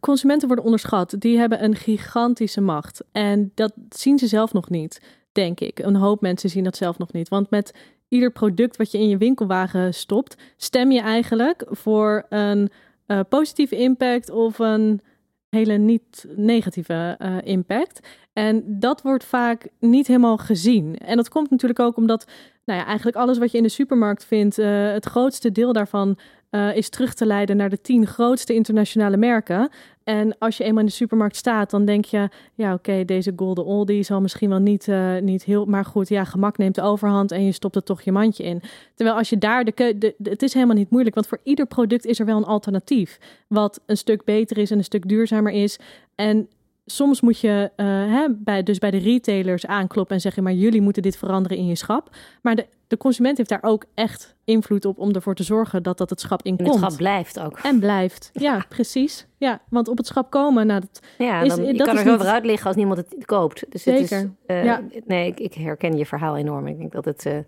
[0.00, 1.14] Consumenten worden onderschat.
[1.18, 3.04] Die hebben een gigantische macht.
[3.12, 5.00] En dat zien ze zelf nog niet,
[5.32, 5.78] denk ik.
[5.78, 7.28] Een hoop mensen zien dat zelf nog niet.
[7.28, 7.74] Want met
[8.08, 12.70] ieder product wat je in je winkelwagen stopt, stem je eigenlijk voor een
[13.28, 15.00] positieve impact of een
[15.50, 18.08] hele niet negatieve uh, impact.
[18.32, 20.96] En dat wordt vaak niet helemaal gezien.
[20.96, 22.26] En dat komt natuurlijk ook omdat,
[22.64, 26.18] nou ja, eigenlijk alles wat je in de supermarkt vindt, uh, het grootste deel daarvan
[26.50, 29.70] uh, is terug te leiden naar de tien grootste internationale merken.
[30.04, 33.64] En als je eenmaal in de supermarkt staat, dan denk je, ja, oké, deze Golden
[33.64, 37.32] Oldie zal misschien wel niet, uh, niet heel, maar goed, ja, gemak neemt de overhand
[37.32, 38.62] en je stopt er toch je mandje in.
[38.94, 42.04] Terwijl als je daar de, de, het is helemaal niet moeilijk, want voor ieder product
[42.04, 43.18] is er wel een alternatief,
[43.48, 45.78] wat een stuk beter is en een stuk duurzamer is.
[46.14, 46.48] En
[46.90, 50.80] soms moet je uh, hè, bij, dus bij de retailers aankloppen en zeggen, maar jullie
[50.80, 52.16] moeten dit veranderen in je schap.
[52.42, 55.98] Maar de, de consument heeft daar ook echt invloed op om ervoor te zorgen dat
[55.98, 56.68] dat het schap in komt.
[56.68, 57.58] En het schap blijft ook.
[57.58, 59.26] En blijft, ja, precies.
[59.36, 62.04] Ja, want op het schap komen, nou, dat ja, is, dan, je dat kan er
[62.04, 62.26] zo niet...
[62.26, 63.64] uit liggen als niemand het koopt.
[63.68, 64.16] Dus Zeker.
[64.16, 64.82] Het is, uh, ja.
[65.06, 66.66] Nee, ik, ik, herken je verhaal enorm.
[66.66, 67.38] Ik denk dat het uh,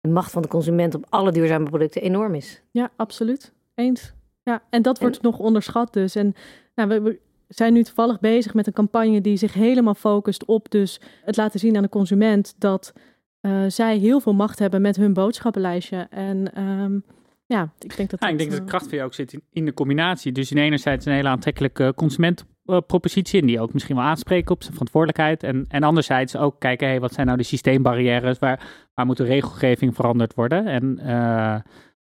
[0.00, 2.62] de macht van de consument op alle duurzame producten enorm is.
[2.70, 3.52] Ja, absoluut.
[3.74, 4.14] Eens.
[4.42, 6.14] Ja, en dat wordt nog onderschat dus.
[6.14, 6.34] En
[6.74, 7.18] nou, we,
[7.54, 11.60] zijn nu toevallig bezig met een campagne die zich helemaal focust op dus het laten
[11.60, 12.92] zien aan de consument dat
[13.40, 16.06] uh, zij heel veel macht hebben met hun boodschappenlijstje.
[16.10, 17.04] En um,
[17.46, 18.20] ja, ik denk dat.
[18.20, 20.32] Ja, ik denk dat de kracht van je ook zit in, in, de combinatie.
[20.32, 24.72] Dus in enerzijds een hele aantrekkelijke consumentenpropositie, en die ook misschien wel aanspreken op zijn
[24.72, 25.42] verantwoordelijkheid.
[25.42, 28.38] En, en anderzijds ook kijken, hey, wat zijn nou de systeembarrières?
[28.38, 30.66] Waar, waar moet de regelgeving veranderd worden?
[30.66, 31.06] En uh,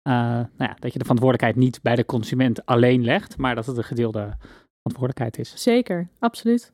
[0.03, 3.77] nou ja, dat je de verantwoordelijkheid niet bij de consument alleen legt, maar dat het
[3.77, 4.37] een gedeelde
[4.83, 5.61] verantwoordelijkheid is.
[5.63, 6.71] Zeker, absoluut.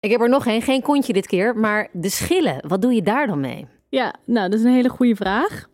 [0.00, 3.02] Ik heb er nog een, geen kontje dit keer, maar de schillen, wat doe je
[3.02, 3.66] daar dan mee?
[3.88, 5.68] Ja, nou, dat is een hele goede vraag.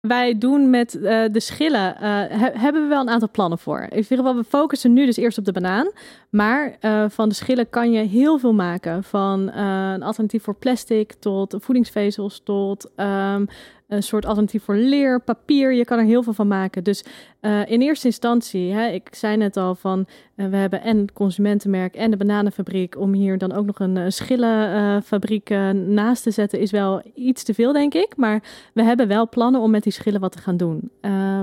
[0.00, 2.00] Wij doen met uh, de schillen, uh,
[2.40, 3.80] he hebben we wel een aantal plannen voor.
[3.80, 5.90] In ieder geval, we focussen nu dus eerst op de banaan.
[6.30, 9.04] Maar uh, van de schillen kan je heel veel maken.
[9.04, 13.46] Van een alternatief voor plastic tot voedingsvezels tot um,
[13.88, 15.72] een soort alternatief voor leer, papier.
[15.72, 16.84] Je kan er heel veel van maken.
[16.84, 17.04] Dus
[17.40, 21.94] uh, in eerste instantie, hè, ik zei net al van, we hebben en het consumentenmerk
[21.94, 22.98] en de bananenfabriek.
[22.98, 27.72] Om hier dan ook nog een schillenfabriek naast te zetten, is wel iets te veel,
[27.72, 28.16] denk ik.
[28.16, 30.90] Maar we hebben wel plannen om met die schillen wat te gaan doen.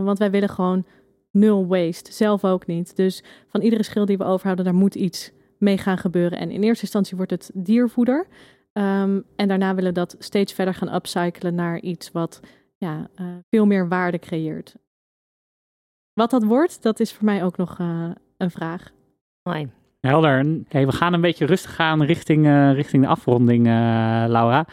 [0.04, 0.86] want wij willen gewoon
[1.36, 2.96] nul waste, zelf ook niet.
[2.96, 6.38] Dus van iedere schil die we overhouden, daar moet iets mee gaan gebeuren.
[6.38, 8.28] En in eerste instantie wordt het diervoeder.
[8.74, 12.40] Um, en daarna willen we dat steeds verder gaan upcyclen naar iets wat
[12.78, 14.76] ja, uh, veel meer waarde creëert.
[16.14, 18.92] Wat dat wordt, dat is voor mij ook nog uh, een vraag.
[19.44, 19.70] Mooi.
[20.00, 20.64] Helder.
[20.68, 23.66] Hey, we gaan een beetje rustig gaan richting, uh, richting de afronding,
[24.28, 24.66] Laura.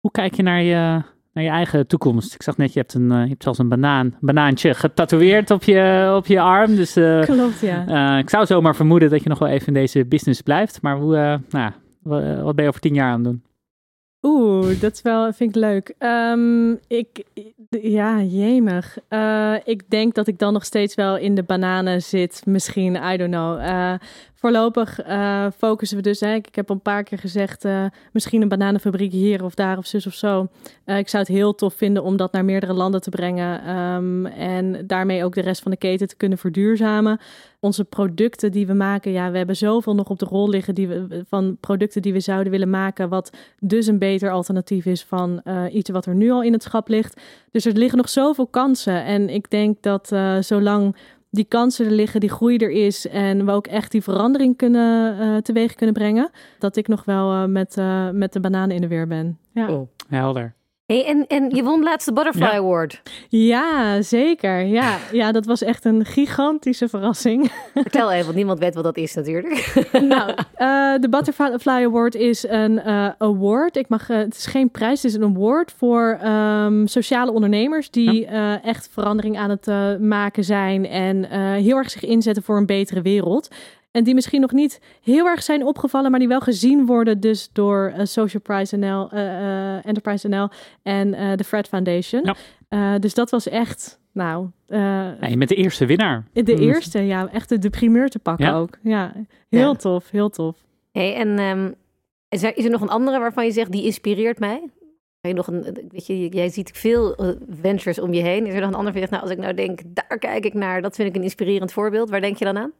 [0.00, 1.02] Hoe kijk je naar je,
[1.32, 2.34] naar je eigen toekomst?
[2.34, 6.12] Ik zag net, je hebt, een, je hebt zelfs een banaan, banaantje getatoeëerd op je,
[6.16, 6.76] op je arm.
[6.76, 8.18] Dus, Klopt, ja.
[8.18, 10.82] ik zou zomaar vermoeden dat je nog wel even in deze business blijft.
[10.82, 11.72] Maar hoe, nou,
[12.42, 13.42] wat ben je over tien jaar aan het doen?
[14.22, 15.94] Oeh, dat is wel, vind ik leuk.
[15.98, 17.24] Um, ik,
[17.70, 18.98] ja, jemig.
[19.64, 22.42] Ik denk dat ik dan nog steeds wel in de bananen zit.
[22.46, 23.60] Misschien, I don't know.
[24.40, 26.20] Voorlopig uh, focussen we dus.
[26.20, 29.86] Hè, ik, heb een paar keer gezegd, uh, misschien een bananenfabriek hier of daar of
[29.86, 30.48] zus of zo.
[30.86, 33.76] Uh, ik zou het heel tof vinden om dat naar meerdere landen te brengen.
[33.76, 37.20] Um, en daarmee ook de rest van de keten te kunnen verduurzamen.
[37.58, 40.88] Onze producten die we maken, ja, we hebben zoveel nog op de rol liggen die
[40.88, 43.08] we, van producten die we zouden willen maken.
[43.08, 46.88] Wat dus een beter alternatief is van iets wat er nu al in het schap
[46.88, 47.20] ligt.
[47.50, 49.04] Dus er liggen nog zoveel kansen.
[49.04, 50.94] En ik denk dat zolang
[51.30, 55.18] die kansen er liggen, die groei er is en we ook echt die verandering kunnen
[55.20, 58.80] uh, teweeg kunnen brengen, dat ik nog wel uh, met, uh, met de bananen in
[58.80, 59.38] de weer ben.
[59.52, 59.72] Ja.
[59.72, 60.54] Oh, helder.
[60.90, 62.52] Hey, en, en je won laatst de Butterfly Ja.
[62.52, 63.02] Award.
[63.28, 64.64] Ja, zeker.
[64.64, 67.50] Ja, ja, dat was echt een gigantische verrassing.
[67.74, 69.74] Vertel even, want niemand weet wat dat is natuurlijk.
[69.92, 73.76] nou, eh, de Butterfly Award is een eh, award.
[73.76, 77.90] Ik mag, eh, het is geen prijs, het is een award voor ehm, sociale ondernemers
[77.90, 78.26] die
[78.62, 81.24] echt verandering aan het maken zijn en
[81.54, 83.48] heel erg zich inzetten voor een betere wereld.
[83.90, 87.50] En die misschien nog niet heel erg zijn opgevallen, maar die wel gezien worden dus
[87.52, 90.48] door eh, Social Prize NL, eh, eh, Enterprise NL
[90.82, 92.24] en eh, de Fred Foundation.
[92.24, 92.34] Ja.
[92.68, 96.24] Eh, dus dat was echt, nou, eh, Nee, met de eerste winnaar.
[96.32, 96.58] de Mm.
[96.58, 98.56] eerste, ja, echt de, de primeur te pakken Ja.
[98.58, 98.78] ook.
[98.82, 99.12] Ja,
[99.48, 99.74] heel Ja.
[99.74, 100.56] tof, heel tof.
[100.92, 101.70] Hey, en ehm,
[102.28, 104.60] is, er, is er nog een andere waarvan je zegt, die inspireert mij?
[105.20, 107.16] Heb je nog een, weet je, jij ziet veel
[107.60, 108.46] ventures om je heen.
[108.46, 110.44] Is er nog een ander van je zegt, nou, als ik nou denk, daar kijk
[110.44, 112.10] ik naar, dat vind ik een inspirerend voorbeeld.
[112.10, 112.72] Waar denk je dan aan?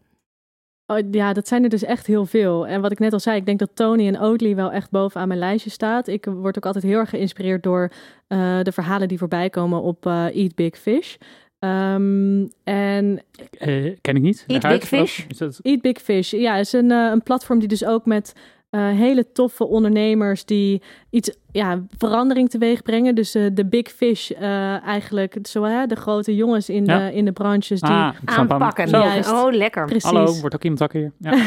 [0.91, 2.67] Oh, ja, dat zijn er dus echt heel veel.
[2.67, 5.29] En wat ik net al zei, ik denk dat Tony en Oatly wel echt bovenaan
[5.29, 6.07] mijn lijstje staat.
[6.09, 7.91] Ik word ook altijd heel erg geïnspireerd door
[8.27, 11.15] eh, de verhalen die voorbij komen op eh, Eat Big Fish.
[11.59, 13.23] Ehm, en
[13.59, 14.45] Eh, ken ik niet.
[14.47, 14.63] Eat.
[14.63, 15.25] Big Fish?
[15.29, 18.33] Is dat- Eat Big Fish, ja, is een, een platform die dus ook met
[18.71, 23.15] eh, hele toffe ondernemers die iets, ja, verandering teweeg brengen.
[23.15, 26.99] Dus eh, de Big Fish eh, eigenlijk, zo hè, de grote jongens in, Ja.
[27.09, 27.91] de, in de branches die...
[27.91, 28.51] ah, ik snap.
[28.53, 28.89] Aanpakken.
[28.89, 28.99] Zo.
[28.99, 29.33] Juist.
[29.33, 29.85] Oh, lekker.
[29.87, 30.11] Precies.
[30.11, 31.13] Hallo, wordt ook iemand wakker hier?
[31.19, 31.33] Ja.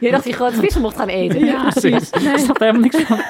[0.00, 1.44] Je dacht die grote vissen mocht gaan eten.
[1.44, 2.10] Ja, precies.
[2.10, 2.38] Ik Nee.
[2.38, 3.20] snap er helemaal niks van.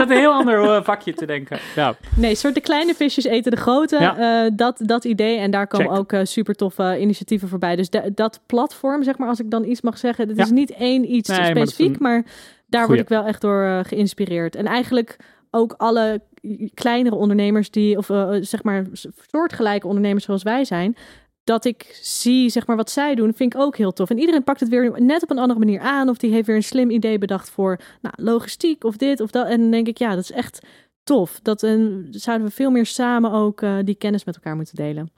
[0.00, 1.58] Zat een heel ander eh, vakje te denken.
[1.76, 1.94] Ja.
[2.16, 3.96] Nee, soort de kleine visjes eten de grote.
[4.00, 4.44] Ja.
[4.44, 5.38] eh, dat, dat idee.
[5.38, 5.98] En daar komen Check.
[5.98, 7.76] ook eh, super toffe initiatieven voorbij.
[7.76, 10.28] Dus da- dat platform, zeg maar, als ik dan iets mag zeggen.
[10.28, 10.42] Het Ja.
[10.42, 12.22] is niet één iets Nee, maar specifiek, een maar,
[12.66, 12.86] daar goeie.
[12.86, 14.54] word ik wel echt door geïnspireerd.
[14.56, 15.16] En eigenlijk
[15.50, 16.20] ook alle
[16.74, 18.06] kleinere ondernemers die, of
[18.40, 18.86] zeg maar,
[19.30, 20.96] soortgelijke ondernemers zoals wij zijn.
[21.50, 24.10] Dat ik zie, zeg maar, wat zij doen, vind ik ook heel tof.
[24.10, 26.08] En iedereen pakt het weer net op een andere manier aan.
[26.08, 29.46] Of die heeft weer een slim idee bedacht voor nou, logistiek of dit of dat.
[29.46, 30.60] En dan denk ik, ja, dat is echt
[31.04, 31.40] tof.
[31.42, 31.72] Dat eh,
[32.10, 35.10] zouden we veel meer samen ook eh, die kennis met elkaar moeten delen.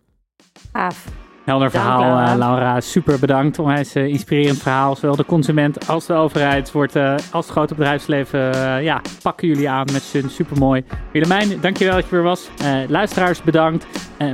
[0.73, 1.22] Gaaf.
[1.45, 2.33] Helder verhaal, Laura.
[2.33, 2.81] eh, Laura.
[2.81, 3.59] Super bedankt.
[3.59, 4.97] Onwijs eh, inspirerend verhaal.
[4.97, 8.41] Zowel de consument als de overheid wordt, eh, als het grote bedrijfsleven,
[8.83, 10.85] ja, pakken jullie aan met z'n supermooi.
[11.13, 12.51] Willemijn, dankjewel dat je weer was.
[12.89, 13.87] Luisteraars, bedankt.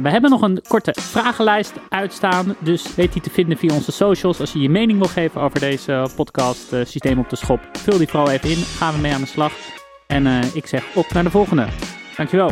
[0.02, 2.54] We hebben nog een korte vragenlijst uitstaan.
[2.58, 4.40] Dus weet die te vinden via onze socials.
[4.40, 8.08] Als je je mening wil geven over deze podcast, Systeem op de Schop, vul die
[8.08, 8.56] vooral even in.
[8.56, 9.52] Gaan we mee aan de slag.
[10.06, 11.66] En ik zeg op naar de volgende.
[12.16, 12.50] Dankjewel.